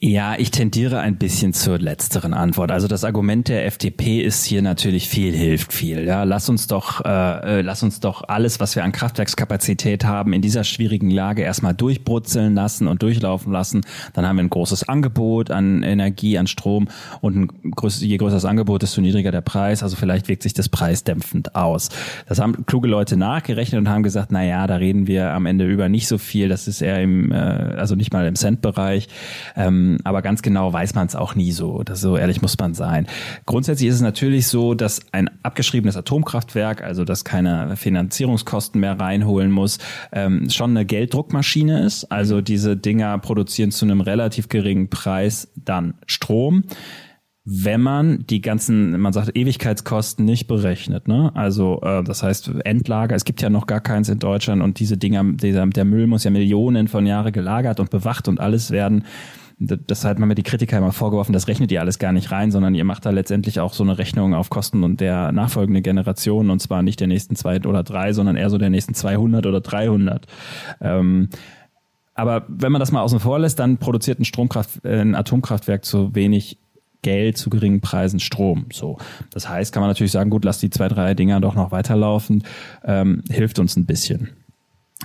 Ja, 0.00 0.36
ich 0.38 0.52
tendiere 0.52 1.00
ein 1.00 1.16
bisschen 1.16 1.52
zur 1.52 1.76
letzteren 1.76 2.32
Antwort. 2.32 2.70
Also 2.70 2.86
das 2.86 3.02
Argument 3.02 3.48
der 3.48 3.66
FDP 3.66 4.20
ist 4.20 4.44
hier 4.44 4.62
natürlich 4.62 5.08
viel 5.08 5.34
hilft 5.34 5.72
viel. 5.72 6.04
Ja, 6.04 6.22
lass 6.22 6.48
uns 6.48 6.68
doch, 6.68 7.04
äh, 7.04 7.58
äh, 7.58 7.60
lass 7.62 7.82
uns 7.82 7.98
doch 7.98 8.22
alles, 8.28 8.60
was 8.60 8.76
wir 8.76 8.84
an 8.84 8.92
Kraftwerkskapazität 8.92 10.04
haben, 10.04 10.32
in 10.32 10.40
dieser 10.40 10.62
schwierigen 10.62 11.10
Lage 11.10 11.42
erstmal 11.42 11.74
durchbrutzeln 11.74 12.54
lassen 12.54 12.86
und 12.86 13.02
durchlaufen 13.02 13.52
lassen. 13.52 13.80
Dann 14.12 14.24
haben 14.24 14.36
wir 14.36 14.44
ein 14.44 14.50
großes 14.50 14.88
Angebot 14.88 15.50
an 15.50 15.82
Energie, 15.82 16.38
an 16.38 16.46
Strom 16.46 16.86
und 17.20 17.34
ein 17.36 17.72
größ 17.72 18.00
je 18.00 18.18
größer 18.18 18.36
das 18.36 18.44
Angebot, 18.44 18.82
desto 18.82 19.00
niedriger 19.00 19.32
der 19.32 19.40
Preis. 19.40 19.82
Also 19.82 19.96
vielleicht 19.96 20.28
wirkt 20.28 20.44
sich 20.44 20.54
das 20.54 20.68
preisdämpfend 20.68 21.56
aus. 21.56 21.88
Das 22.28 22.38
haben 22.38 22.66
kluge 22.66 22.86
Leute 22.86 23.16
nachgerechnet 23.16 23.80
und 23.80 23.88
haben 23.88 24.04
gesagt, 24.04 24.30
na 24.30 24.44
ja, 24.44 24.64
da 24.68 24.76
reden 24.76 25.08
wir 25.08 25.32
am 25.32 25.44
Ende 25.44 25.66
über 25.66 25.88
nicht 25.88 26.06
so 26.06 26.18
viel. 26.18 26.48
Das 26.48 26.68
ist 26.68 26.82
eher 26.82 27.02
im, 27.02 27.32
äh, 27.32 27.34
also 27.34 27.96
nicht 27.96 28.12
mal 28.12 28.24
im 28.28 28.36
Cent-Bereich. 28.36 29.08
Ähm, 29.56 29.87
ähm, 29.88 29.98
aber 30.04 30.22
ganz 30.22 30.42
genau 30.42 30.72
weiß 30.72 30.94
man 30.94 31.06
es 31.06 31.16
auch 31.16 31.34
nie 31.34 31.52
so. 31.52 31.82
Das, 31.82 32.00
so 32.00 32.16
ehrlich 32.16 32.42
muss 32.42 32.58
man 32.58 32.74
sein. 32.74 33.06
Grundsätzlich 33.46 33.88
ist 33.88 33.96
es 33.96 34.00
natürlich 34.00 34.46
so, 34.46 34.74
dass 34.74 35.00
ein 35.12 35.30
abgeschriebenes 35.42 35.96
Atomkraftwerk, 35.96 36.82
also 36.82 37.04
das 37.04 37.24
keine 37.24 37.76
Finanzierungskosten 37.76 38.80
mehr 38.80 38.98
reinholen 38.98 39.50
muss, 39.50 39.78
ähm, 40.12 40.48
schon 40.50 40.70
eine 40.70 40.84
Gelddruckmaschine 40.84 41.84
ist. 41.84 42.10
Also 42.10 42.40
diese 42.40 42.76
Dinger 42.76 43.18
produzieren 43.18 43.70
zu 43.70 43.84
einem 43.84 44.00
relativ 44.00 44.48
geringen 44.48 44.90
Preis 44.90 45.48
dann 45.56 45.94
Strom 46.06 46.64
wenn 47.50 47.80
man 47.80 48.26
die 48.26 48.42
ganzen, 48.42 49.00
man 49.00 49.14
sagt 49.14 49.34
Ewigkeitskosten 49.34 50.22
nicht 50.22 50.48
berechnet. 50.48 51.08
Ne? 51.08 51.30
Also 51.34 51.80
äh, 51.80 52.04
das 52.04 52.22
heißt 52.22 52.50
Endlager, 52.64 53.16
es 53.16 53.24
gibt 53.24 53.40
ja 53.40 53.48
noch 53.48 53.66
gar 53.66 53.80
keins 53.80 54.10
in 54.10 54.18
Deutschland 54.18 54.60
und 54.60 54.78
diese 54.80 54.98
Dinger, 54.98 55.24
dieser, 55.24 55.66
der 55.66 55.86
Müll 55.86 56.06
muss 56.06 56.24
ja 56.24 56.30
Millionen 56.30 56.88
von 56.88 57.06
Jahre 57.06 57.32
gelagert 57.32 57.80
und 57.80 57.88
bewacht 57.88 58.28
und 58.28 58.38
alles 58.38 58.70
werden 58.70 59.04
das 59.60 60.04
hat 60.04 60.18
man 60.18 60.28
mir 60.28 60.36
die 60.36 60.44
Kritiker 60.44 60.78
immer 60.78 60.92
vorgeworfen, 60.92 61.32
das 61.32 61.48
rechnet 61.48 61.72
ihr 61.72 61.80
alles 61.80 61.98
gar 61.98 62.12
nicht 62.12 62.30
rein, 62.30 62.50
sondern 62.52 62.74
ihr 62.74 62.84
macht 62.84 63.04
da 63.04 63.10
letztendlich 63.10 63.58
auch 63.58 63.72
so 63.72 63.82
eine 63.82 63.98
Rechnung 63.98 64.34
auf 64.34 64.50
Kosten 64.50 64.84
und 64.84 65.00
der 65.00 65.32
nachfolgenden 65.32 65.82
Generation 65.82 66.50
und 66.50 66.60
zwar 66.60 66.82
nicht 66.82 67.00
der 67.00 67.08
nächsten 67.08 67.34
zwei 67.34 67.60
oder 67.60 67.82
drei, 67.82 68.12
sondern 68.12 68.36
eher 68.36 68.50
so 68.50 68.58
der 68.58 68.70
nächsten 68.70 68.94
200 68.94 69.46
oder 69.46 69.60
300. 69.60 70.26
Ähm, 70.80 71.28
aber 72.14 72.44
wenn 72.48 72.72
man 72.72 72.80
das 72.80 72.92
mal 72.92 73.02
außen 73.02 73.20
vor 73.20 73.38
lässt, 73.38 73.58
dann 73.58 73.78
produziert 73.78 74.20
ein 74.20 74.24
Stromkraft, 74.24 74.84
äh, 74.84 75.00
ein 75.00 75.14
Atomkraftwerk 75.14 75.84
zu 75.84 76.14
wenig 76.14 76.58
Geld 77.02 77.36
zu 77.36 77.50
geringen 77.50 77.80
Preisen 77.80 78.20
Strom. 78.20 78.66
So, 78.72 78.98
das 79.30 79.48
heißt, 79.48 79.72
kann 79.72 79.80
man 79.80 79.90
natürlich 79.90 80.12
sagen, 80.12 80.30
gut, 80.30 80.44
lass 80.44 80.58
die 80.58 80.70
zwei, 80.70 80.88
drei 80.88 81.14
Dinger 81.14 81.40
doch 81.40 81.54
noch 81.54 81.70
weiterlaufen, 81.70 82.44
ähm, 82.84 83.22
hilft 83.30 83.58
uns 83.58 83.76
ein 83.76 83.86
bisschen. 83.86 84.30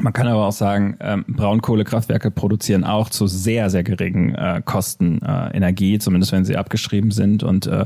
Man 0.01 0.12
kann 0.12 0.27
aber 0.27 0.47
auch 0.47 0.53
sagen, 0.53 0.97
ähm, 1.01 1.23
Braunkohlekraftwerke 1.27 2.32
produzieren 2.32 2.84
auch 2.84 3.10
zu 3.10 3.27
sehr, 3.27 3.69
sehr 3.69 3.84
geringen 3.84 4.34
äh, 4.34 4.62
Kosten 4.65 5.21
äh, 5.21 5.56
Energie, 5.56 5.99
zumindest 5.99 6.32
wenn 6.32 6.45
sie 6.45 6.58
abgeschrieben 6.58 7.12
sind. 7.12 7.43
Und, 7.43 7.67
äh, 7.67 7.86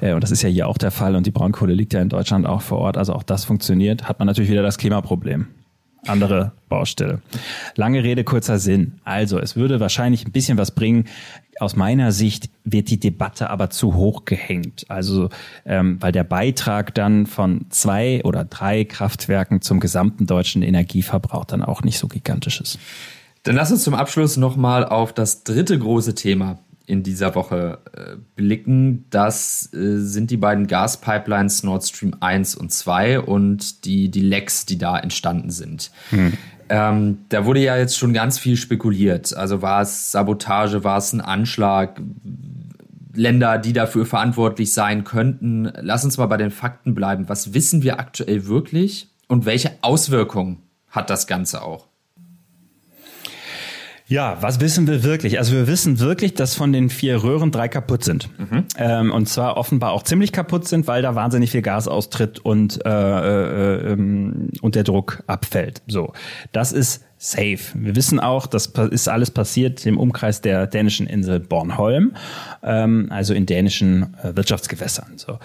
äh, 0.00 0.14
und 0.14 0.24
das 0.24 0.32
ist 0.32 0.42
ja 0.42 0.48
hier 0.48 0.66
auch 0.66 0.78
der 0.78 0.90
Fall. 0.90 1.14
Und 1.14 1.26
die 1.26 1.30
Braunkohle 1.30 1.72
liegt 1.72 1.92
ja 1.92 2.02
in 2.02 2.08
Deutschland 2.08 2.44
auch 2.44 2.60
vor 2.60 2.78
Ort. 2.78 2.96
Also 2.96 3.12
auch 3.12 3.22
das 3.22 3.44
funktioniert. 3.44 4.08
Hat 4.08 4.18
man 4.18 4.26
natürlich 4.26 4.50
wieder 4.50 4.64
das 4.64 4.78
Klimaproblem 4.78 5.46
andere 6.06 6.52
Baustelle. 6.68 7.20
Lange 7.76 8.02
Rede, 8.02 8.24
kurzer 8.24 8.58
Sinn. 8.58 9.00
Also, 9.04 9.38
es 9.38 9.56
würde 9.56 9.80
wahrscheinlich 9.80 10.26
ein 10.26 10.32
bisschen 10.32 10.58
was 10.58 10.70
bringen. 10.70 11.06
Aus 11.60 11.76
meiner 11.76 12.12
Sicht 12.12 12.50
wird 12.64 12.90
die 12.90 12.98
Debatte 12.98 13.50
aber 13.50 13.70
zu 13.70 13.94
hoch 13.94 14.24
gehängt. 14.24 14.86
Also, 14.88 15.28
ähm, 15.64 15.98
weil 16.00 16.12
der 16.12 16.24
Beitrag 16.24 16.94
dann 16.94 17.26
von 17.26 17.66
zwei 17.70 18.22
oder 18.24 18.44
drei 18.44 18.84
Kraftwerken 18.84 19.60
zum 19.60 19.80
gesamten 19.80 20.26
deutschen 20.26 20.62
Energieverbrauch 20.62 21.44
dann 21.44 21.62
auch 21.62 21.82
nicht 21.82 21.98
so 21.98 22.08
gigantisch 22.08 22.60
ist. 22.60 22.78
Dann 23.44 23.56
lass 23.56 23.70
uns 23.70 23.84
zum 23.84 23.94
Abschluss 23.94 24.36
nochmal 24.36 24.84
auf 24.84 25.12
das 25.12 25.44
dritte 25.44 25.78
große 25.78 26.14
Thema 26.14 26.58
in 26.86 27.02
dieser 27.02 27.34
Woche 27.34 27.78
äh, 27.92 28.16
blicken. 28.36 29.06
Das 29.10 29.72
äh, 29.72 29.98
sind 29.98 30.30
die 30.30 30.36
beiden 30.36 30.66
Gaspipelines 30.66 31.62
Nord 31.62 31.84
Stream 31.84 32.16
1 32.20 32.54
und 32.54 32.72
2 32.72 33.20
und 33.20 33.84
die, 33.84 34.10
die 34.10 34.20
Lecks, 34.20 34.66
die 34.66 34.78
da 34.78 34.98
entstanden 34.98 35.50
sind. 35.50 35.90
Hm. 36.10 36.34
Ähm, 36.68 37.18
da 37.28 37.44
wurde 37.44 37.60
ja 37.60 37.76
jetzt 37.76 37.98
schon 37.98 38.12
ganz 38.12 38.38
viel 38.38 38.56
spekuliert. 38.56 39.34
Also 39.36 39.62
war 39.62 39.82
es 39.82 40.10
Sabotage, 40.10 40.84
war 40.84 40.98
es 40.98 41.12
ein 41.12 41.20
Anschlag, 41.20 42.00
Länder, 43.14 43.58
die 43.58 43.72
dafür 43.72 44.06
verantwortlich 44.06 44.72
sein 44.72 45.04
könnten. 45.04 45.70
Lass 45.80 46.04
uns 46.04 46.18
mal 46.18 46.26
bei 46.26 46.36
den 46.36 46.50
Fakten 46.50 46.94
bleiben. 46.94 47.28
Was 47.28 47.54
wissen 47.54 47.82
wir 47.82 48.00
aktuell 48.00 48.46
wirklich 48.46 49.08
und 49.28 49.46
welche 49.46 49.72
Auswirkungen 49.82 50.62
hat 50.88 51.10
das 51.10 51.26
Ganze 51.26 51.62
auch? 51.62 51.88
Ja, 54.06 54.36
was 54.42 54.60
wissen 54.60 54.86
wir 54.86 55.02
wirklich? 55.02 55.38
Also 55.38 55.54
wir 55.54 55.66
wissen 55.66 55.98
wirklich, 55.98 56.34
dass 56.34 56.54
von 56.54 56.72
den 56.72 56.90
vier 56.90 57.22
Röhren 57.22 57.50
drei 57.50 57.68
kaputt 57.68 58.04
sind. 58.04 58.28
Mhm. 58.38 58.64
Ähm, 58.76 59.12
und 59.12 59.28
zwar 59.28 59.56
offenbar 59.56 59.92
auch 59.92 60.02
ziemlich 60.02 60.30
kaputt 60.30 60.68
sind, 60.68 60.86
weil 60.86 61.00
da 61.00 61.14
wahnsinnig 61.14 61.50
viel 61.50 61.62
Gas 61.62 61.88
austritt 61.88 62.38
und, 62.38 62.84
äh, 62.84 62.90
äh, 62.90 63.92
ähm, 63.92 64.50
und 64.60 64.74
der 64.74 64.84
Druck 64.84 65.22
abfällt. 65.26 65.80
So, 65.86 66.12
das 66.52 66.72
ist 66.72 67.02
safe. 67.16 67.60
Wir 67.74 67.96
wissen 67.96 68.20
auch, 68.20 68.46
das 68.46 68.66
ist 68.90 69.08
alles 69.08 69.30
passiert 69.30 69.86
im 69.86 69.98
Umkreis 69.98 70.42
der 70.42 70.66
dänischen 70.66 71.06
Insel 71.06 71.40
Bornholm, 71.40 72.14
ähm, 72.62 73.06
also 73.08 73.32
in 73.32 73.46
dänischen 73.46 74.14
äh, 74.22 74.36
Wirtschaftsgewässern. 74.36 75.14
So. 75.16 75.38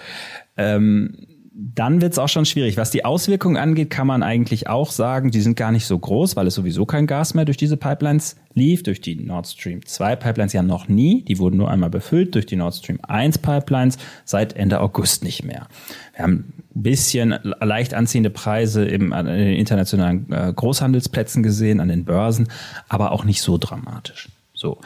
Ähm, 0.58 1.26
dann 1.52 2.00
wird 2.00 2.12
es 2.12 2.18
auch 2.18 2.28
schon 2.28 2.46
schwierig. 2.46 2.76
Was 2.76 2.90
die 2.90 3.04
Auswirkungen 3.04 3.56
angeht, 3.56 3.90
kann 3.90 4.06
man 4.06 4.22
eigentlich 4.22 4.68
auch 4.68 4.92
sagen, 4.92 5.32
die 5.32 5.40
sind 5.40 5.56
gar 5.56 5.72
nicht 5.72 5.84
so 5.84 5.98
groß, 5.98 6.36
weil 6.36 6.46
es 6.46 6.54
sowieso 6.54 6.86
kein 6.86 7.08
Gas 7.08 7.34
mehr 7.34 7.44
durch 7.44 7.56
diese 7.56 7.76
Pipelines 7.76 8.36
lief, 8.54 8.84
durch 8.84 9.00
die 9.00 9.16
Nord 9.16 9.48
Stream 9.48 9.84
2 9.84 10.16
Pipelines 10.16 10.52
ja 10.52 10.62
noch 10.62 10.86
nie. 10.86 11.22
Die 11.22 11.38
wurden 11.38 11.56
nur 11.56 11.70
einmal 11.70 11.90
befüllt 11.90 12.36
durch 12.36 12.46
die 12.46 12.56
Nord 12.56 12.76
Stream 12.76 13.00
1 13.02 13.38
Pipelines 13.38 13.98
seit 14.24 14.52
Ende 14.54 14.80
August 14.80 15.24
nicht 15.24 15.44
mehr. 15.44 15.66
Wir 16.14 16.22
haben 16.22 16.52
ein 16.76 16.82
bisschen 16.82 17.34
leicht 17.42 17.94
anziehende 17.94 18.30
Preise 18.30 18.84
im, 18.84 19.12
an 19.12 19.26
den 19.26 19.54
internationalen 19.54 20.32
äh, 20.32 20.52
Großhandelsplätzen 20.54 21.42
gesehen, 21.42 21.80
an 21.80 21.88
den 21.88 22.04
Börsen, 22.04 22.48
aber 22.88 23.10
auch 23.10 23.24
nicht 23.24 23.42
so 23.42 23.58
dramatisch. 23.58 24.28
So, 24.54 24.78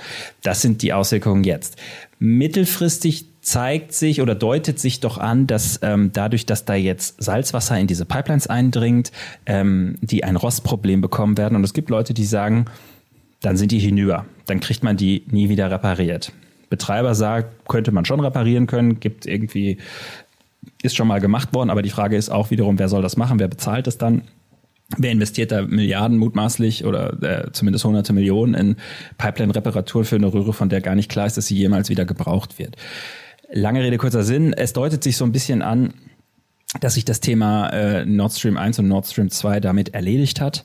das 0.42 0.62
sind 0.62 0.82
die 0.82 0.92
Auswirkungen 0.92 1.44
jetzt. 1.44 1.76
Mittelfristig 2.20 3.26
zeigt 3.44 3.92
sich 3.92 4.22
oder 4.22 4.34
deutet 4.34 4.80
sich 4.80 5.00
doch 5.00 5.18
an, 5.18 5.46
dass 5.46 5.78
ähm, 5.82 6.10
dadurch, 6.12 6.46
dass 6.46 6.64
da 6.64 6.74
jetzt 6.74 7.22
Salzwasser 7.22 7.78
in 7.78 7.86
diese 7.86 8.06
Pipelines 8.06 8.46
eindringt, 8.46 9.12
ähm, 9.44 9.96
die 10.00 10.24
ein 10.24 10.36
Rostproblem 10.36 11.02
bekommen 11.02 11.36
werden. 11.36 11.54
Und 11.54 11.62
es 11.62 11.74
gibt 11.74 11.90
Leute, 11.90 12.14
die 12.14 12.24
sagen, 12.24 12.64
dann 13.42 13.58
sind 13.58 13.70
die 13.70 13.78
hinüber. 13.78 14.24
Dann 14.46 14.60
kriegt 14.60 14.82
man 14.82 14.96
die 14.96 15.24
nie 15.30 15.50
wieder 15.50 15.70
repariert. 15.70 16.32
Betreiber 16.70 17.14
sagt, 17.14 17.68
könnte 17.68 17.92
man 17.92 18.06
schon 18.06 18.20
reparieren 18.20 18.66
können, 18.66 18.98
gibt 18.98 19.26
irgendwie, 19.26 19.76
ist 20.82 20.96
schon 20.96 21.06
mal 21.06 21.20
gemacht 21.20 21.52
worden, 21.52 21.68
aber 21.68 21.82
die 21.82 21.90
Frage 21.90 22.16
ist 22.16 22.30
auch 22.30 22.50
wiederum, 22.50 22.78
wer 22.78 22.88
soll 22.88 23.02
das 23.02 23.18
machen, 23.18 23.38
wer 23.38 23.48
bezahlt 23.48 23.86
es 23.86 23.98
dann? 23.98 24.22
Wer 24.96 25.12
investiert 25.12 25.52
da 25.52 25.62
Milliarden 25.62 26.16
mutmaßlich 26.16 26.86
oder 26.86 27.22
äh, 27.22 27.52
zumindest 27.52 27.84
hunderte 27.84 28.14
Millionen 28.14 28.54
in 28.54 28.76
Pipeline-Reparatur 29.18 30.04
für 30.04 30.16
eine 30.16 30.32
Röhre, 30.32 30.54
von 30.54 30.70
der 30.70 30.80
gar 30.80 30.94
nicht 30.94 31.10
klar 31.10 31.26
ist, 31.26 31.36
dass 31.36 31.46
sie 31.46 31.56
jemals 31.56 31.90
wieder 31.90 32.06
gebraucht 32.06 32.58
wird? 32.58 32.76
Lange 33.52 33.82
Rede, 33.82 33.98
kurzer 33.98 34.24
Sinn. 34.24 34.52
Es 34.52 34.72
deutet 34.72 35.02
sich 35.02 35.16
so 35.16 35.24
ein 35.24 35.32
bisschen 35.32 35.62
an, 35.62 35.94
dass 36.80 36.94
sich 36.94 37.04
das 37.04 37.20
Thema 37.20 37.68
äh, 37.70 38.04
Nord 38.04 38.32
Stream 38.32 38.56
1 38.56 38.78
und 38.80 38.88
Nord 38.88 39.06
Stream 39.06 39.30
2 39.30 39.60
damit 39.60 39.94
erledigt 39.94 40.40
hat. 40.40 40.64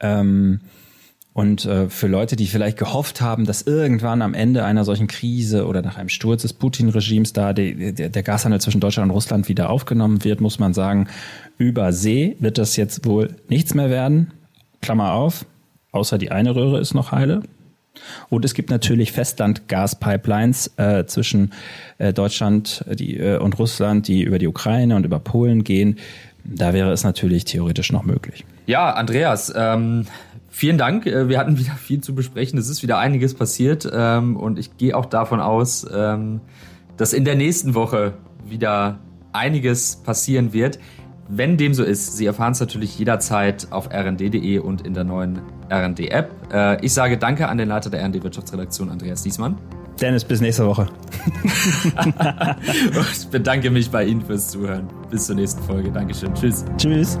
Ähm, 0.00 0.60
und 1.32 1.64
äh, 1.64 1.88
für 1.88 2.08
Leute, 2.08 2.34
die 2.36 2.46
vielleicht 2.46 2.76
gehofft 2.76 3.20
haben, 3.20 3.46
dass 3.46 3.62
irgendwann 3.62 4.20
am 4.20 4.34
Ende 4.34 4.64
einer 4.64 4.84
solchen 4.84 5.06
Krise 5.06 5.66
oder 5.66 5.80
nach 5.80 5.96
einem 5.96 6.08
Sturz 6.08 6.42
des 6.42 6.52
Putin-Regimes 6.52 7.32
da 7.32 7.52
die, 7.52 7.94
der, 7.94 8.08
der 8.08 8.22
Gashandel 8.22 8.60
zwischen 8.60 8.80
Deutschland 8.80 9.10
und 9.10 9.14
Russland 9.14 9.48
wieder 9.48 9.70
aufgenommen 9.70 10.24
wird, 10.24 10.40
muss 10.40 10.58
man 10.58 10.74
sagen, 10.74 11.08
über 11.56 11.92
See 11.92 12.36
wird 12.40 12.58
das 12.58 12.76
jetzt 12.76 13.06
wohl 13.06 13.36
nichts 13.48 13.74
mehr 13.74 13.90
werden. 13.90 14.32
Klammer 14.82 15.12
auf, 15.12 15.46
außer 15.92 16.18
die 16.18 16.32
eine 16.32 16.54
Röhre 16.54 16.80
ist 16.80 16.94
noch 16.94 17.12
heile. 17.12 17.42
Und 18.28 18.44
es 18.44 18.54
gibt 18.54 18.70
natürlich 18.70 19.12
Festland-Gaspipelines 19.12 20.72
äh, 20.76 21.04
zwischen 21.06 21.52
äh, 21.98 22.12
Deutschland 22.12 22.84
äh, 22.88 22.96
die, 22.96 23.18
äh, 23.18 23.38
und 23.38 23.58
Russland, 23.58 24.08
die 24.08 24.22
über 24.22 24.38
die 24.38 24.48
Ukraine 24.48 24.96
und 24.96 25.04
über 25.04 25.18
Polen 25.18 25.64
gehen. 25.64 25.98
Da 26.44 26.72
wäre 26.72 26.92
es 26.92 27.04
natürlich 27.04 27.44
theoretisch 27.44 27.92
noch 27.92 28.04
möglich. 28.04 28.44
Ja, 28.66 28.92
Andreas, 28.92 29.52
ähm, 29.54 30.06
vielen 30.48 30.78
Dank. 30.78 31.06
Äh, 31.06 31.28
wir 31.28 31.38
hatten 31.38 31.58
wieder 31.58 31.72
viel 31.72 32.00
zu 32.00 32.14
besprechen. 32.14 32.58
Es 32.58 32.68
ist 32.68 32.82
wieder 32.82 32.98
einiges 32.98 33.34
passiert 33.34 33.88
ähm, 33.92 34.36
und 34.36 34.58
ich 34.58 34.76
gehe 34.76 34.96
auch 34.96 35.06
davon 35.06 35.40
aus, 35.40 35.86
ähm, 35.92 36.40
dass 36.96 37.12
in 37.12 37.24
der 37.24 37.34
nächsten 37.34 37.74
Woche 37.74 38.14
wieder 38.44 38.98
einiges 39.32 39.96
passieren 39.96 40.52
wird. 40.52 40.78
Wenn 41.28 41.56
dem 41.56 41.74
so 41.74 41.84
ist, 41.84 42.16
Sie 42.16 42.26
erfahren 42.26 42.52
es 42.52 42.60
natürlich 42.60 42.98
jederzeit 42.98 43.68
auf 43.70 43.88
rnd.de 43.92 44.58
und 44.58 44.84
in 44.84 44.94
der 44.94 45.04
neuen 45.04 45.40
RND-App. 45.70 46.30
Äh, 46.52 46.84
ich 46.84 46.92
sage 46.92 47.18
Danke 47.18 47.48
an 47.48 47.58
den 47.58 47.68
Leiter 47.68 47.90
der 47.90 48.02
RND-Wirtschaftsredaktion, 48.04 48.90
Andreas 48.90 49.22
Diesmann. 49.22 49.56
Dennis, 50.00 50.24
bis 50.24 50.40
nächste 50.40 50.66
Woche. 50.66 50.86
ich 53.12 53.28
bedanke 53.28 53.70
mich 53.70 53.90
bei 53.90 54.04
Ihnen 54.04 54.22
fürs 54.22 54.48
Zuhören. 54.48 54.88
Bis 55.10 55.26
zur 55.26 55.36
nächsten 55.36 55.62
Folge. 55.62 55.90
Dankeschön. 55.90 56.32
Tschüss. 56.34 56.64
Tschüss. 56.78 57.18